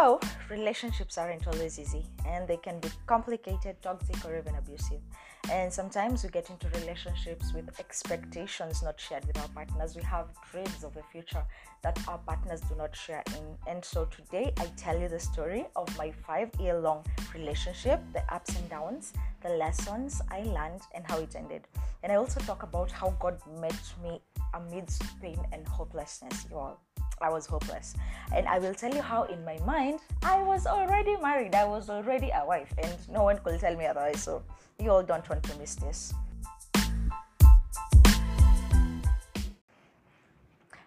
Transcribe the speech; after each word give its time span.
So, 0.00 0.18
relationships 0.48 1.18
aren't 1.18 1.46
always 1.46 1.78
easy 1.78 2.06
and 2.26 2.48
they 2.48 2.56
can 2.56 2.80
be 2.80 2.88
complicated, 3.06 3.76
toxic, 3.82 4.24
or 4.24 4.34
even 4.38 4.54
abusive. 4.54 5.02
And 5.50 5.70
sometimes 5.70 6.24
we 6.24 6.30
get 6.30 6.48
into 6.48 6.70
relationships 6.80 7.52
with 7.54 7.68
expectations 7.78 8.82
not 8.82 8.98
shared 8.98 9.26
with 9.26 9.36
our 9.36 9.48
partners. 9.48 9.94
We 9.94 10.02
have 10.04 10.28
dreams 10.50 10.84
of 10.84 10.96
a 10.96 11.02
future 11.12 11.44
that 11.82 11.98
our 12.08 12.16
partners 12.16 12.62
do 12.62 12.76
not 12.76 12.96
share 12.96 13.22
in. 13.36 13.44
And 13.66 13.84
so 13.84 14.06
today 14.06 14.54
I 14.58 14.72
tell 14.74 14.98
you 14.98 15.08
the 15.10 15.20
story 15.20 15.66
of 15.76 15.94
my 15.98 16.12
five 16.26 16.48
year 16.58 16.80
long 16.80 17.04
relationship, 17.34 18.00
the 18.14 18.22
ups 18.34 18.56
and 18.56 18.70
downs, 18.70 19.12
the 19.42 19.50
lessons 19.50 20.22
I 20.30 20.44
learned, 20.44 20.80
and 20.94 21.04
how 21.06 21.18
it 21.18 21.36
ended. 21.36 21.66
And 22.02 22.10
I 22.10 22.14
also 22.14 22.40
talk 22.40 22.62
about 22.62 22.90
how 22.90 23.10
God 23.20 23.38
met 23.60 23.82
me 24.02 24.22
amidst 24.54 25.02
pain 25.20 25.38
and 25.52 25.68
hopelessness, 25.68 26.46
you 26.50 26.56
all. 26.56 26.80
I 27.22 27.28
was 27.28 27.44
hopeless. 27.44 27.94
And 28.34 28.48
I 28.48 28.58
will 28.58 28.72
tell 28.72 28.94
you 28.94 29.02
how, 29.02 29.24
in 29.24 29.44
my 29.44 29.58
mind, 29.66 30.00
I 30.22 30.42
was 30.42 30.66
already 30.66 31.16
married, 31.18 31.54
I 31.54 31.64
was 31.64 31.90
already 31.90 32.30
a 32.30 32.46
wife, 32.46 32.72
and 32.82 32.96
no 33.10 33.24
one 33.24 33.38
could 33.38 33.60
tell 33.60 33.76
me 33.76 33.86
otherwise. 33.86 34.22
So, 34.22 34.42
you 34.78 34.90
all 34.90 35.02
don't 35.02 35.28
want 35.28 35.42
to 35.42 35.58
miss 35.58 35.74
this. 35.74 36.14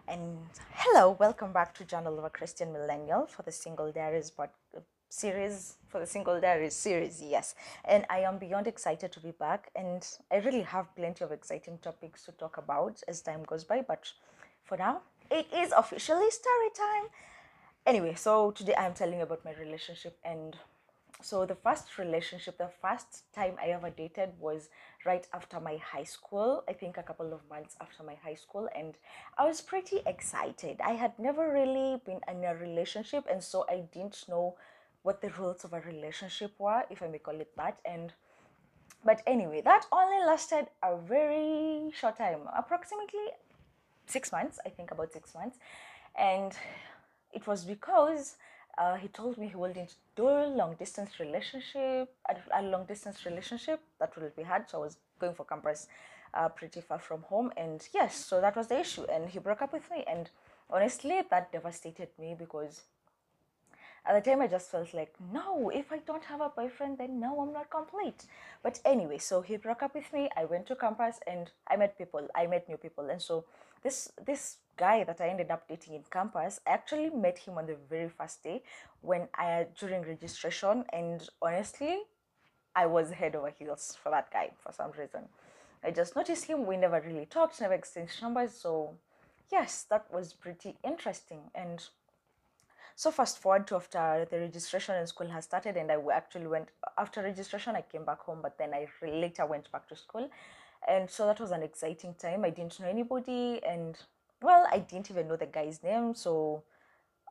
And 0.07 0.39
hello, 0.71 1.11
welcome 1.19 1.53
back 1.53 1.73
to 1.75 1.83
Journal 1.83 2.17
of 2.17 2.23
a 2.23 2.29
Christian 2.29 2.73
Millennial 2.73 3.27
for 3.27 3.43
the 3.43 3.51
Single 3.51 3.91
Diaries 3.91 4.31
but 4.31 4.53
series 5.09 5.75
for 5.87 5.99
the 5.99 6.07
Single 6.07 6.41
Diaries 6.41 6.75
series, 6.75 7.21
yes. 7.21 7.53
And 7.85 8.05
I 8.09 8.21
am 8.21 8.39
beyond 8.39 8.65
excited 8.65 9.11
to 9.11 9.19
be 9.19 9.31
back, 9.31 9.69
and 9.75 10.05
I 10.31 10.37
really 10.37 10.63
have 10.63 10.95
plenty 10.95 11.23
of 11.23 11.31
exciting 11.31 11.77
topics 11.83 12.25
to 12.25 12.31
talk 12.31 12.57
about 12.57 13.03
as 13.07 13.21
time 13.21 13.43
goes 13.43 13.63
by. 13.63 13.81
But 13.87 14.11
for 14.63 14.77
now, 14.77 15.01
it 15.31 15.47
is 15.53 15.71
officially 15.71 16.29
story 16.31 16.69
time. 16.75 17.09
Anyway, 17.85 18.15
so 18.15 18.51
today 18.51 18.75
I'm 18.77 18.93
telling 18.93 19.21
about 19.21 19.43
my 19.43 19.53
relationship 19.53 20.17
and 20.23 20.55
so 21.23 21.45
the 21.45 21.55
first 21.55 21.97
relationship, 21.97 22.57
the 22.57 22.69
first 22.81 23.31
time 23.33 23.55
I 23.61 23.67
ever 23.67 23.89
dated 23.89 24.31
was 24.39 24.67
right 25.05 25.25
after 25.33 25.57
my 25.61 25.77
high 25.77 26.03
school. 26.03 26.65
I 26.67 26.73
think 26.73 26.97
a 26.97 27.03
couple 27.03 27.31
of 27.31 27.39
months 27.49 27.77
after 27.79 28.03
my 28.03 28.15
high 28.15 28.35
school, 28.35 28.67
and 28.75 28.95
I 29.37 29.45
was 29.45 29.61
pretty 29.61 30.01
excited. 30.05 30.81
I 30.83 30.93
had 30.93 31.17
never 31.17 31.49
really 31.49 32.01
been 32.05 32.19
in 32.27 32.43
a 32.43 32.55
relationship, 32.55 33.25
and 33.31 33.41
so 33.41 33.65
I 33.69 33.83
didn't 33.93 34.25
know 34.27 34.55
what 35.03 35.21
the 35.21 35.29
rules 35.29 35.63
of 35.63 35.71
a 35.71 35.79
relationship 35.79 36.51
were, 36.59 36.83
if 36.89 37.01
I 37.01 37.07
may 37.07 37.19
call 37.19 37.39
it 37.39 37.55
that. 37.55 37.79
And 37.85 38.11
but 39.05 39.21
anyway, 39.25 39.61
that 39.61 39.85
only 39.93 40.25
lasted 40.25 40.67
a 40.81 40.97
very 40.97 41.91
short 41.93 42.17
time, 42.17 42.49
approximately 42.53 43.27
six 44.05 44.31
months, 44.31 44.59
I 44.65 44.69
think 44.69 44.91
about 44.91 45.11
six 45.13 45.33
months. 45.33 45.57
And 46.17 46.53
it 47.33 47.47
was 47.47 47.65
because 47.65 48.35
uh, 48.77 48.95
he 48.95 49.07
told 49.07 49.37
me 49.37 49.47
he 49.47 49.55
wouldn't 49.55 49.95
do 50.15 50.27
a 50.27 50.47
long 50.47 50.75
distance 50.75 51.19
relationship, 51.19 52.13
a, 52.29 52.59
a 52.59 52.61
long 52.61 52.85
distance 52.85 53.25
relationship 53.25 53.81
that 53.99 54.15
will 54.15 54.31
be 54.35 54.43
hard. 54.43 54.69
So 54.69 54.79
I 54.79 54.81
was 54.81 54.97
going 55.19 55.35
for 55.35 55.45
campus 55.45 55.87
uh, 56.33 56.49
pretty 56.49 56.81
far 56.81 56.99
from 56.99 57.21
home. 57.23 57.51
And 57.57 57.87
yes, 57.93 58.15
so 58.15 58.41
that 58.41 58.55
was 58.55 58.67
the 58.67 58.79
issue. 58.79 59.03
And 59.11 59.29
he 59.29 59.39
broke 59.39 59.61
up 59.61 59.73
with 59.73 59.89
me. 59.91 60.03
And 60.07 60.29
honestly, 60.69 61.21
that 61.29 61.51
devastated 61.51 62.09
me 62.19 62.35
because 62.37 62.81
at 64.05 64.21
the 64.21 64.29
time 64.29 64.41
I 64.41 64.47
just 64.47 64.69
felt 64.69 64.93
like, 64.93 65.13
no, 65.31 65.69
if 65.69 65.91
I 65.91 65.99
don't 65.99 66.23
have 66.25 66.41
a 66.41 66.49
boyfriend, 66.49 66.97
then 66.97 67.19
no, 67.19 67.39
I'm 67.39 67.53
not 67.53 67.69
complete. 67.69 68.25
But 68.61 68.79
anyway, 68.83 69.17
so 69.17 69.41
he 69.41 69.57
broke 69.57 69.83
up 69.83 69.95
with 69.95 70.11
me. 70.11 70.29
I 70.35 70.45
went 70.45 70.65
to 70.67 70.75
campus 70.75 71.19
and 71.25 71.51
I 71.67 71.77
met 71.77 71.97
people. 71.97 72.27
I 72.35 72.47
met 72.47 72.67
new 72.67 72.77
people. 72.77 73.09
And 73.09 73.21
so 73.21 73.45
this 73.83 74.11
this 74.25 74.57
guy 74.75 75.03
that 75.03 75.21
I 75.21 75.27
ended 75.29 75.51
up 75.51 75.67
dating 75.67 75.95
in 75.95 76.03
campus, 76.11 76.59
I 76.65 76.71
actually 76.71 77.09
met 77.09 77.37
him 77.37 77.57
on 77.57 77.67
the 77.67 77.77
very 77.89 78.09
first 78.09 78.43
day 78.43 78.63
when 79.01 79.27
I 79.35 79.67
during 79.79 80.01
registration 80.03 80.85
and 80.91 81.27
honestly, 81.41 81.99
I 82.75 82.85
was 82.87 83.11
head 83.11 83.35
over 83.35 83.49
heels 83.49 83.97
for 84.01 84.09
that 84.09 84.31
guy 84.31 84.51
for 84.63 84.71
some 84.71 84.91
reason. 84.91 85.23
I 85.83 85.91
just 85.91 86.15
noticed 86.15 86.45
him, 86.45 86.65
we 86.65 86.77
never 86.77 87.01
really 87.01 87.25
talked, 87.25 87.59
never 87.59 87.73
exchanged 87.73 88.21
numbers, 88.21 88.53
so 88.53 88.95
yes, 89.51 89.85
that 89.89 90.05
was 90.11 90.33
pretty 90.33 90.77
interesting 90.83 91.41
and 91.53 91.83
so 92.95 93.11
fast 93.11 93.39
forward 93.39 93.67
to 93.67 93.75
after 93.75 94.27
the 94.29 94.39
registration 94.39 94.95
in 94.95 95.07
school 95.07 95.27
has 95.27 95.45
started 95.45 95.77
and 95.77 95.91
i 95.91 95.97
actually 96.13 96.47
went 96.47 96.67
after 96.97 97.23
registration 97.23 97.75
i 97.75 97.81
came 97.81 98.05
back 98.05 98.19
home 98.19 98.39
but 98.41 98.57
then 98.57 98.71
i 98.73 98.87
later 99.01 99.45
went 99.45 99.71
back 99.71 99.87
to 99.87 99.95
school 99.95 100.29
and 100.87 101.09
so 101.09 101.25
that 101.27 101.39
was 101.39 101.51
an 101.51 101.63
exciting 101.63 102.15
time. 102.15 102.45
I 102.45 102.49
didn't 102.49 102.79
know 102.79 102.87
anybody 102.87 103.61
and 103.67 103.97
well 104.41 104.67
i 104.71 104.79
didn't 104.79 105.09
even 105.09 105.27
know 105.27 105.37
the 105.37 105.45
guy's 105.45 105.81
name 105.83 106.13
so 106.13 106.63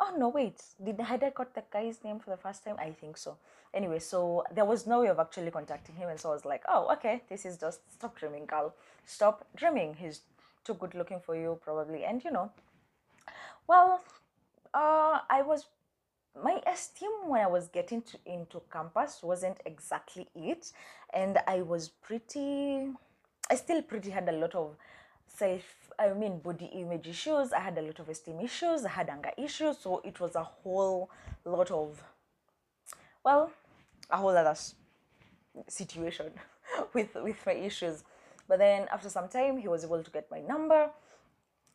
oh 0.01 0.15
no 0.17 0.29
wait. 0.29 0.63
Did 0.83 1.01
had 1.01 1.23
i 1.23 1.31
got 1.31 1.55
the 1.55 1.63
guy's 1.73 2.03
name 2.05 2.19
for 2.19 2.31
the 2.31 2.37
first 2.37 2.65
time? 2.65 2.77
I 2.79 2.91
think 2.91 3.17
so. 3.17 3.37
Anyway 3.75 3.99
so 3.99 4.45
there 4.55 4.65
was 4.65 4.87
no 4.87 5.01
way 5.01 5.09
of 5.09 5.19
actually 5.19 5.51
contacting 5.51 5.97
him 5.97 6.09
and 6.09 6.19
so 6.19 6.31
i 6.31 6.35
was 6.35 6.45
like 6.45 6.63
oh 6.69 6.91
okay 6.93 7.23
this 7.29 7.45
is 7.45 7.57
just 7.57 7.81
stop 7.93 8.19
dreaming 8.19 8.47
girl. 8.47 8.75
Stop 9.05 9.47
dreaming. 9.57 9.95
He's 9.95 10.21
too 10.65 10.75
good 10.75 10.95
looking 10.95 11.21
for 11.21 11.37
you 11.37 11.59
probably. 11.63 12.05
And 12.05 12.23
you 12.25 12.31
know 12.31 12.51
well 13.67 14.01
uh, 14.75 15.21
I 15.29 15.43
was 15.43 15.67
my 16.43 16.61
esteem 16.67 17.11
when 17.27 17.43
I 17.43 17.47
was 17.47 17.69
getting 17.69 18.03
to, 18.03 18.19
into 18.25 18.63
campus 18.73 19.23
wasn't 19.23 19.59
exactly 19.67 20.29
it, 20.35 20.73
and 21.13 21.39
I 21.47 21.63
was 21.63 21.89
pretty. 21.89 22.89
I 23.53 23.55
still 23.57 23.83
pretty 23.83 24.09
had 24.09 24.27
a 24.31 24.33
lot 24.33 24.55
of 24.55 24.77
self. 25.27 25.61
I 25.99 26.15
mean, 26.15 26.39
body 26.39 26.71
image 26.73 27.07
issues. 27.07 27.53
I 27.53 27.61
had 27.61 27.77
a 27.77 27.83
lot 27.83 27.99
of 27.99 28.09
esteem 28.09 28.41
issues. 28.41 28.87
I 28.87 28.89
had 28.89 29.11
anger 29.11 29.33
issues. 29.37 29.77
So 29.77 30.01
it 30.03 30.19
was 30.21 30.37
a 30.37 30.43
whole 30.43 31.11
lot 31.45 31.71
of, 31.71 32.03
well, 33.23 33.53
a 34.09 34.17
whole 34.17 34.35
other 34.35 34.57
situation 35.69 36.31
with 36.95 37.15
with 37.15 37.45
my 37.45 37.53
issues. 37.53 38.05
But 38.49 38.59
then 38.59 38.89
after 38.91 39.11
some 39.11 39.29
time, 39.29 39.59
he 39.59 39.69
was 39.69 39.85
able 39.85 40.03
to 40.03 40.11
get 40.11 40.31
my 40.31 40.41
number 40.41 40.89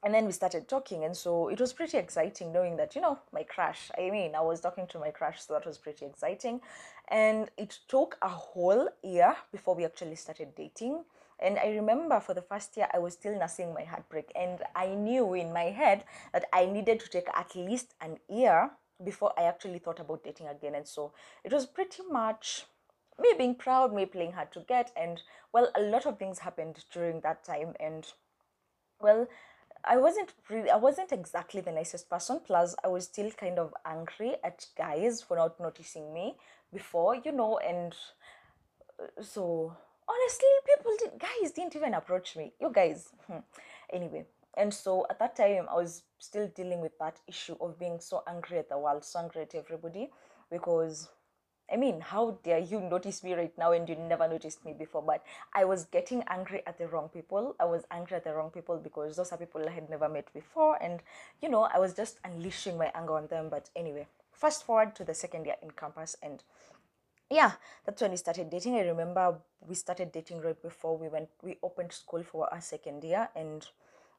and 0.03 0.13
then 0.13 0.25
we 0.25 0.31
started 0.31 0.67
talking 0.67 1.03
and 1.05 1.17
so 1.17 1.49
it 1.49 1.59
was 1.59 1.73
pretty 1.73 1.97
exciting 1.97 2.53
knowing 2.53 2.77
that 2.77 2.95
you 2.95 3.01
know 3.01 3.17
my 3.33 3.41
crush 3.41 3.89
i 3.97 4.11
mean 4.11 4.35
i 4.35 4.41
was 4.41 4.61
talking 4.61 4.85
to 4.85 4.99
my 4.99 5.09
crush 5.09 5.41
so 5.41 5.53
that 5.53 5.65
was 5.65 5.79
pretty 5.79 6.05
exciting 6.05 6.61
and 7.09 7.49
it 7.57 7.79
took 7.87 8.15
a 8.21 8.29
whole 8.29 8.87
year 9.03 9.35
before 9.51 9.73
we 9.73 9.83
actually 9.83 10.15
started 10.15 10.53
dating 10.55 11.03
and 11.39 11.57
i 11.59 11.67
remember 11.69 12.19
for 12.19 12.33
the 12.33 12.41
first 12.41 12.75
year 12.77 12.87
i 12.93 12.99
was 12.99 13.13
still 13.13 13.37
nursing 13.37 13.73
my 13.73 13.83
heartbreak. 13.83 14.31
And 14.35 14.59
i 14.75 14.87
knew 14.87 15.33
in 15.33 15.53
my 15.53 15.65
head 15.65 16.03
that 16.33 16.45
i 16.53 16.65
needed 16.65 16.99
to 17.01 17.09
take 17.09 17.27
at 17.33 17.55
least 17.55 17.93
an 18.01 18.17
year 18.29 18.71
before 19.03 19.33
i 19.37 19.43
actually 19.43 19.79
thought 19.79 19.99
about 19.99 20.23
dating 20.23 20.47
again. 20.47 20.75
And 20.75 20.87
so 20.87 21.13
it 21.43 21.53
was 21.53 21.65
pretty 21.65 22.03
much 22.09 22.65
me 23.19 23.29
being 23.37 23.55
proud 23.55 23.93
me 23.93 24.05
playing 24.05 24.33
hard 24.33 24.51
to 24.53 24.61
get. 24.61 24.91
And 24.95 25.21
well 25.53 25.69
a 25.75 25.81
lot 25.81 26.05
of 26.05 26.17
things 26.17 26.39
happened 26.39 26.83
during 26.91 27.21
that 27.21 27.43
time. 27.43 27.75
And 27.79 28.07
well 29.01 29.27
I 29.83 29.97
wasn't 29.97 30.33
really, 30.49 30.69
I 30.69 30.75
wasn't 30.75 31.11
exactly 31.11 31.61
the 31.61 31.71
nicest 31.71 32.09
person. 32.09 32.41
Plus, 32.45 32.75
I 32.83 32.87
was 32.87 33.05
still 33.05 33.31
kind 33.31 33.59
of 33.59 33.73
angry 33.85 34.35
at 34.43 34.65
guys 34.77 35.21
for 35.21 35.37
not 35.37 35.59
noticing 35.59 36.13
me 36.13 36.35
before, 36.73 37.15
you 37.15 37.31
know, 37.31 37.57
and 37.59 37.95
uh, 38.99 39.21
so 39.21 39.77
honestly, 40.09 40.47
people 40.65 40.91
did, 40.99 41.19
guys 41.19 41.51
didn't 41.51 41.75
even 41.75 41.93
approach 41.93 42.35
me. 42.35 42.53
You 42.59 42.71
guys, 42.73 43.09
hmm. 43.27 43.39
anyway. 43.91 44.25
And 44.55 44.73
so 44.73 45.05
at 45.09 45.19
that 45.19 45.35
time, 45.35 45.67
I 45.69 45.75
was 45.75 46.03
still 46.17 46.47
dealing 46.55 46.81
with 46.81 46.97
that 46.99 47.19
issue 47.27 47.55
of 47.61 47.77
being 47.77 47.99
so 47.99 48.23
angry 48.27 48.57
at 48.57 48.69
the 48.69 48.77
world, 48.77 49.05
so 49.05 49.19
angry 49.19 49.43
at 49.43 49.53
everybody, 49.53 50.09
because 50.49 51.09
I 51.71 51.75
mean, 51.75 51.99
how 51.99 52.39
dare 52.43 52.59
you 52.59 52.79
notice 52.79 53.23
me 53.23 53.33
right 53.33 53.51
now 53.57 53.73
and 53.73 53.87
you 53.89 53.95
never 53.95 54.27
noticed 54.27 54.63
me 54.63 54.73
before? 54.73 55.01
But 55.01 55.23
I 55.53 55.65
was 55.65 55.83
getting 55.85 56.23
angry 56.29 56.65
at 56.65 56.77
the 56.77 56.87
wrong 56.87 57.09
people. 57.09 57.57
I 57.59 57.65
was 57.65 57.83
angry 57.91 58.15
at 58.15 58.23
the 58.23 58.33
wrong 58.33 58.51
people 58.51 58.77
because 58.77 59.17
those 59.17 59.33
are 59.33 59.37
people 59.37 59.61
I 59.67 59.71
had 59.71 59.89
never 59.89 60.07
met 60.07 60.33
before. 60.33 60.81
And, 60.81 61.01
you 61.41 61.49
know, 61.49 61.63
I 61.63 61.77
was 61.77 61.93
just 61.93 62.19
unleashing 62.23 62.77
my 62.77 62.89
anger 62.95 63.17
on 63.17 63.27
them. 63.27 63.49
But 63.49 63.69
anyway, 63.75 64.07
fast 64.31 64.65
forward 64.65 64.95
to 64.95 65.03
the 65.03 65.13
second 65.13 65.45
year 65.45 65.55
in 65.61 65.71
campus 65.71 66.15
and 66.23 66.41
yeah, 67.29 67.53
that's 67.85 68.01
when 68.01 68.11
we 68.11 68.17
started 68.17 68.49
dating. 68.49 68.75
I 68.75 68.81
remember 68.81 69.37
we 69.59 69.75
started 69.75 70.11
dating 70.11 70.41
right 70.41 70.61
before 70.61 70.97
we 70.97 71.09
went, 71.09 71.29
we 71.41 71.57
opened 71.61 71.91
school 71.91 72.23
for 72.23 72.51
our 72.53 72.61
second 72.61 73.03
year. 73.03 73.29
And 73.35 73.65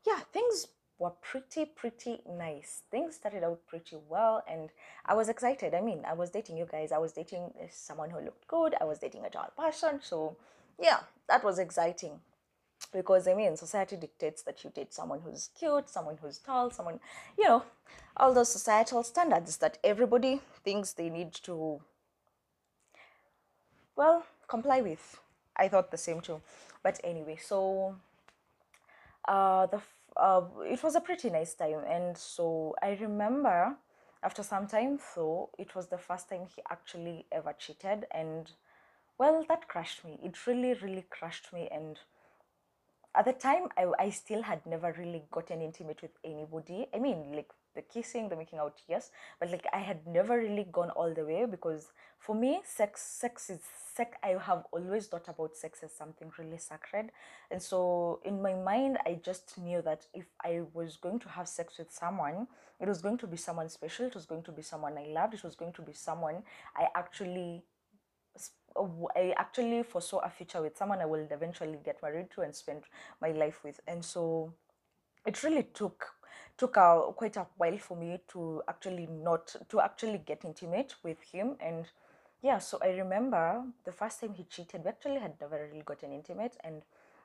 yeah, 0.07 0.21
things 0.33 0.69
were 0.99 1.13
pretty 1.23 1.65
pretty 1.65 2.21
nice. 2.29 2.83
Things 2.91 3.15
started 3.15 3.45
out 3.45 3.61
pretty 3.67 3.97
well 4.09 4.43
and 4.51 4.71
i 5.07 5.15
was 5.15 5.29
excited. 5.29 5.75
I 5.75 5.81
mean 5.81 6.03
i 6.05 6.13
was 6.13 6.31
dating 6.31 6.59
you 6.59 6.67
guys. 6.71 6.93
I 6.93 6.99
was 6.99 7.13
dating 7.13 7.53
uh, 7.61 7.67
someone 7.71 8.11
who 8.11 8.21
looked 8.21 8.47
good. 8.49 8.75
I 8.81 8.85
was 8.85 8.99
dating 8.99 9.25
a 9.25 9.31
tall 9.31 9.51
person. 9.57 10.01
So 10.03 10.37
yeah 10.81 11.01
that 11.29 11.45
was 11.45 11.59
exciting. 11.59 12.21
Because 12.93 13.29
i 13.29 13.35
mean 13.35 13.57
society 13.57 13.97
dictates 13.97 14.43
that 14.43 14.65
you 14.65 14.71
date 14.71 14.93
someone 14.93 15.21
who's 15.21 15.51
cute 15.59 15.89
someone 15.89 16.17
who's 16.21 16.39
tall 16.39 16.71
someone 16.71 17.01
you 17.37 17.45
know 17.45 17.63
all 18.17 18.33
those 18.33 18.51
societal 18.51 19.03
standards 19.03 19.57
that 19.59 19.79
everybody 19.85 20.41
thinks 20.65 20.93
they 20.93 21.11
need 21.11 21.33
to 21.33 21.81
well 23.99 24.25
comply 24.49 24.81
with. 24.81 25.21
I 25.57 25.69
thought 25.69 25.91
the 25.91 25.99
same 25.99 26.23
too. 26.23 26.41
But 26.83 27.01
anyway 27.05 27.37
so 27.37 27.97
uh 29.27 29.67
the 29.67 29.81
uh, 30.17 30.43
it 30.65 30.83
was 30.83 30.97
a 30.97 31.01
pretty 31.01 31.31
nice 31.31 31.55
time. 31.55 31.83
And 31.89 32.17
so 32.17 32.75
i 32.83 32.91
remember 33.01 33.77
after 34.23 34.43
some 34.43 34.67
time 34.67 34.99
though 35.15 35.51
it 35.59 35.75
was 35.77 35.89
the 35.89 35.99
first 35.99 36.29
time 36.29 36.47
he 36.55 36.63
actually 36.71 37.27
ever 37.33 37.55
cheated. 37.59 38.07
And 38.11 38.51
well 39.19 39.45
that 39.49 39.69
crushed 39.69 40.05
me. 40.05 40.19
It 40.23 40.47
really 40.47 40.75
really 40.75 41.07
crushed 41.11 41.53
me. 41.53 41.69
And 41.71 41.99
at 43.15 43.25
the 43.25 43.33
time 43.33 43.69
I, 43.77 43.87
I 43.99 44.11
still 44.11 44.43
had 44.43 44.65
never 44.67 44.95
really 44.99 45.25
gotten 45.31 45.61
intimate 45.61 46.03
with 46.03 46.13
anybody. 46.25 46.89
I 46.95 46.99
mean 46.99 47.33
like 47.35 47.51
the 47.79 47.83
kissing 47.83 48.29
the 48.29 48.35
making 48.37 48.59
out 48.59 48.83
yes 48.89 49.11
but 49.39 49.49
like 49.51 49.67
i 49.73 49.79
had 49.79 50.05
never 50.07 50.37
really 50.39 50.67
gone 50.73 50.91
all 50.91 51.15
the 51.15 51.25
way 51.25 51.47
because 51.49 51.93
for 52.19 52.35
me 52.35 52.61
sex 52.65 53.01
sex 53.01 53.49
is 53.51 53.61
sex 53.95 54.17
i 54.25 54.35
have 54.49 54.65
always 54.73 55.07
thought 55.07 55.29
about 55.29 55.57
sex 55.57 55.85
as 55.85 55.93
something 55.93 56.31
really 56.39 56.59
sacred 56.59 57.13
and 57.53 57.63
so 57.63 58.21
in 58.25 58.43
my 58.43 58.55
mind 58.55 58.99
i 59.07 59.17
just 59.25 59.57
knew 59.59 59.81
that 59.81 60.07
if 60.13 60.27
i 60.45 60.61
was 60.75 60.97
going 60.97 61.21
to 61.21 61.29
have 61.29 61.47
sex 61.47 61.79
with 61.79 61.93
someone 61.93 62.49
it 62.81 62.89
was 62.89 63.01
going 63.01 63.19
to 63.19 63.29
be 63.29 63.37
someone 63.37 63.69
special 63.69 64.07
it 64.07 64.15
was 64.15 64.27
going 64.27 64.43
to 64.43 64.51
be 64.51 64.63
someone 64.63 64.99
i 64.99 65.07
loved 65.19 65.35
it 65.35 65.45
was 65.45 65.55
going 65.55 65.73
to 65.73 65.83
be 65.83 65.93
someone 65.93 66.43
i 66.77 66.89
actually 66.97 67.63
uh, 68.77 68.87
I 69.17 69.35
actually 69.37 69.83
foresaw 69.83 70.19
a 70.19 70.31
future 70.31 70.63
with 70.63 70.77
someone 70.77 71.01
I 71.01 71.07
will 71.07 71.27
eventually 71.31 71.79
get 71.85 72.03
married 72.03 72.31
to 72.33 72.43
and 72.43 72.55
spend 72.55 72.83
my 73.21 73.31
life 73.33 73.61
with. 73.65 73.81
And 73.89 74.05
so 74.05 74.53
it 75.27 75.43
really 75.43 75.65
took 75.75 76.07
took 76.59 76.77
a, 76.77 77.13
quite 77.15 77.37
a 77.37 77.47
while 77.57 77.79
for 77.79 77.97
me 77.97 78.21
to 78.29 78.63
actually 78.69 79.07
not 79.07 79.55
to 79.69 79.81
actually 79.81 80.19
get 80.19 80.45
intimate 80.45 80.95
with 81.03 81.23
him. 81.23 81.57
And 81.61 81.87
yeah 82.43 82.59
so 82.59 82.79
i 82.83 82.91
remember 82.91 83.65
the 83.85 83.93
first 83.93 84.21
time 84.21 84.33
he 84.35 84.45
cheated 84.45 84.85
we 84.85 84.89
actually 84.89 85.19
had 85.19 85.35
never 85.41 85.69
really 85.71 85.83
gotten 85.83 86.13
intimate 86.13 86.57
and 86.63 86.83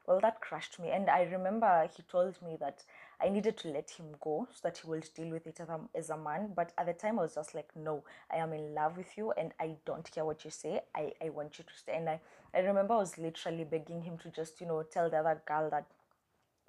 well 0.07 0.19
that 0.19 0.41
crushed 0.41 0.79
me. 0.79 0.89
And 0.89 1.09
i 1.09 1.23
remember 1.23 1.87
he 1.95 2.03
told 2.03 2.41
me 2.41 2.57
that 2.59 2.83
i 3.21 3.29
needed 3.29 3.57
to 3.57 3.67
let 3.69 3.89
him 3.91 4.05
go 4.21 4.47
so 4.53 4.59
that 4.63 4.79
he 4.79 4.87
would 4.87 5.07
deal 5.15 5.29
with 5.29 5.47
it 5.47 5.59
as 5.59 5.69
a, 5.69 5.79
as 5.95 6.09
a 6.09 6.17
man. 6.17 6.51
But 6.55 6.71
at 6.77 6.87
the 6.87 6.93
time 6.93 7.19
i 7.19 7.23
was 7.23 7.35
just 7.35 7.53
like 7.55 7.69
no 7.75 8.03
i 8.31 8.37
am 8.37 8.53
in 8.53 8.73
love 8.73 8.97
with 8.97 9.17
you 9.17 9.31
and 9.33 9.53
i 9.59 9.75
don't 9.85 10.09
care 10.11 10.25
what 10.25 10.43
you 10.43 10.51
say. 10.51 10.81
I, 10.95 11.13
I 11.23 11.29
want 11.29 11.57
you 11.57 11.63
to 11.63 11.73
stay. 11.77 11.95
And 11.95 12.09
I, 12.09 12.19
I 12.53 12.59
remember 12.59 12.95
i 12.95 12.97
was 12.97 13.17
literally 13.17 13.63
begging 13.63 14.01
him 14.01 14.17
to 14.19 14.29
just 14.29 14.59
you 14.61 14.67
know 14.67 14.83
tell 14.83 15.09
the 15.09 15.17
other 15.17 15.41
girl 15.45 15.69
that 15.69 15.85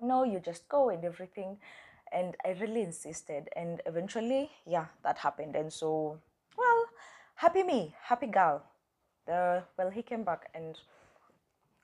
no 0.01 0.25
you 0.25 0.39
just 0.39 0.69
go 0.69 0.91
and 0.91 1.05
everything 1.05 1.57
and 2.15 2.37
i 2.47 2.51
really 2.61 2.83
insisted 2.83 3.49
and 3.57 3.83
eventually 3.87 4.51
yeah 4.67 4.87
that 5.03 5.19
happened. 5.19 5.57
And 5.57 5.73
so 5.73 6.19
well 6.57 6.85
happy 7.35 7.63
me 7.63 7.95
happy 8.03 8.29
girl 8.29 8.63
the 9.27 9.63
well 9.77 9.91
he 9.91 10.03
came 10.03 10.23
back 10.25 10.49
and 10.55 10.79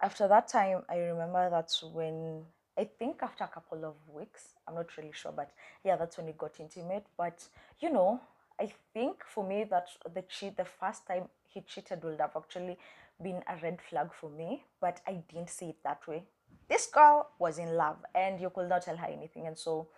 after 0.00 0.29
that 0.29 0.49
time 0.49 0.82
i 0.88 0.97
remember 0.99 1.50
that's 1.50 1.82
when 1.82 2.44
i 2.79 2.85
think 2.85 3.23
after 3.23 3.44
a 3.44 3.49
couple 3.49 3.85
of 3.85 3.94
weeks 4.15 4.55
i'm 4.67 4.75
not 4.77 4.97
really 4.97 5.12
sure 5.12 5.32
but 5.32 5.50
yeah 5.85 5.97
that's 5.97 6.17
when 6.17 6.27
we 6.27 6.33
got 6.33 6.59
intimate. 6.61 7.05
But 7.19 7.47
you 7.81 7.91
know 7.93 8.21
i 8.61 8.73
think 8.94 9.25
for 9.26 9.44
me 9.47 9.65
that 9.65 9.88
the 10.15 10.23
cheat 10.23 10.56
the 10.56 10.65
first 10.65 11.06
time 11.06 11.25
he 11.49 11.62
cheated 11.62 12.05
would 12.05 12.21
have 12.21 12.37
actually 12.37 12.79
been 13.23 13.43
a 13.49 13.56
red 13.62 13.79
flag 13.91 14.09
for 14.19 14.31
me 14.31 14.65
but 14.81 15.00
i 15.06 15.15
didn't 15.29 15.50
see 15.50 15.71
it 15.71 15.76
that 15.85 16.06
way. 16.06 16.23
This 16.69 16.87
girl 16.87 17.29
was 17.41 17.59
in 17.59 17.75
love 17.75 17.97
and 18.15 18.41
you 18.41 18.49
could 18.50 18.69
not 18.69 18.83
tell 18.83 18.97
her 18.97 19.06
anything. 19.09 19.47
And 19.49 19.59
so 19.59 19.88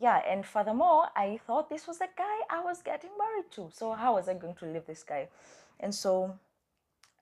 yeah 0.00 0.20
and 0.28 0.44
furthermore 0.44 1.06
i 1.16 1.38
thought 1.46 1.68
this 1.68 1.86
was 1.86 1.98
the 1.98 2.08
guy 2.16 2.38
i 2.50 2.60
was 2.60 2.82
getting 2.82 3.10
married 3.18 3.50
to. 3.50 3.70
So 3.72 3.92
how 3.92 4.14
was 4.14 4.28
i 4.28 4.34
going 4.34 4.54
to 4.56 4.66
leave 4.66 4.86
this 4.86 5.02
guy? 5.02 5.28
And 5.80 5.94
so 5.94 6.38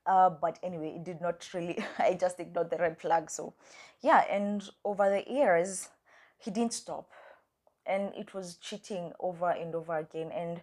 uh, 0.05 0.31
but 0.31 0.59
anyway 0.63 0.95
it 0.97 1.05
did 1.05 1.21
not 1.21 1.47
really 1.55 1.79
i 1.99 2.15
just 2.15 2.41
ignored 2.41 2.71
the 2.71 2.77
red 2.79 2.99
flag. 2.99 3.31
So 3.31 3.55
yeah 4.01 4.25
and 4.31 4.69
over 4.85 5.09
the 5.11 5.31
years 5.31 5.89
he 6.39 6.51
didn't 6.51 6.73
stop. 6.73 7.09
And 7.85 8.13
it 8.15 8.33
was 8.33 8.57
cheating 8.57 9.13
over 9.21 9.51
and 9.51 9.75
over 9.75 9.99
again. 9.99 10.31
And 10.33 10.63